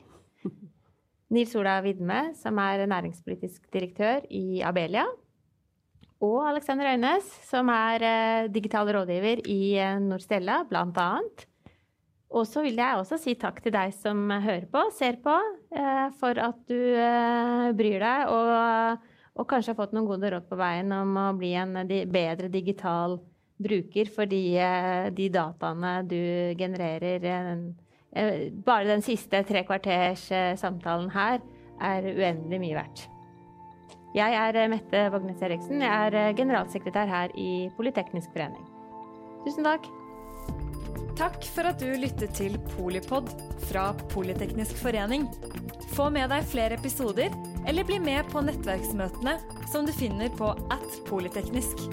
[1.33, 5.07] Nils Ola Vidme, som er næringspolitisk direktør i Abelia.
[6.23, 11.09] Og Alexander Øynes, som er eh, digital rådgiver i eh, Norstella, bl.a.
[12.35, 15.35] Og så vil jeg også si takk til deg som hører på, ser på,
[15.75, 16.79] eh, for at du
[17.77, 19.05] bryr deg og,
[19.35, 23.19] og kanskje har fått noen gode råd på veien om å bli en bedre digital
[23.55, 24.41] bruker, for de,
[25.15, 26.19] de dataene du
[26.59, 27.23] genererer
[28.15, 31.41] Bare den siste tre kvarters eh, samtalen her
[31.83, 33.01] er uendelig mye verdt.
[34.15, 35.83] Jeg er eh, Mette Vågnes Eriksen.
[35.83, 38.63] Jeg er eh, generalsekretær her i Politeknisk forening.
[39.43, 39.89] Tusen takk.
[41.19, 43.29] Takk for at du lyttet til Polipod
[43.67, 45.27] fra Politeknisk forening.
[45.95, 47.35] Få med deg flere episoder,
[47.67, 49.37] eller bli med på nettverksmøtene
[49.71, 51.87] som du finner på at polyteknisk.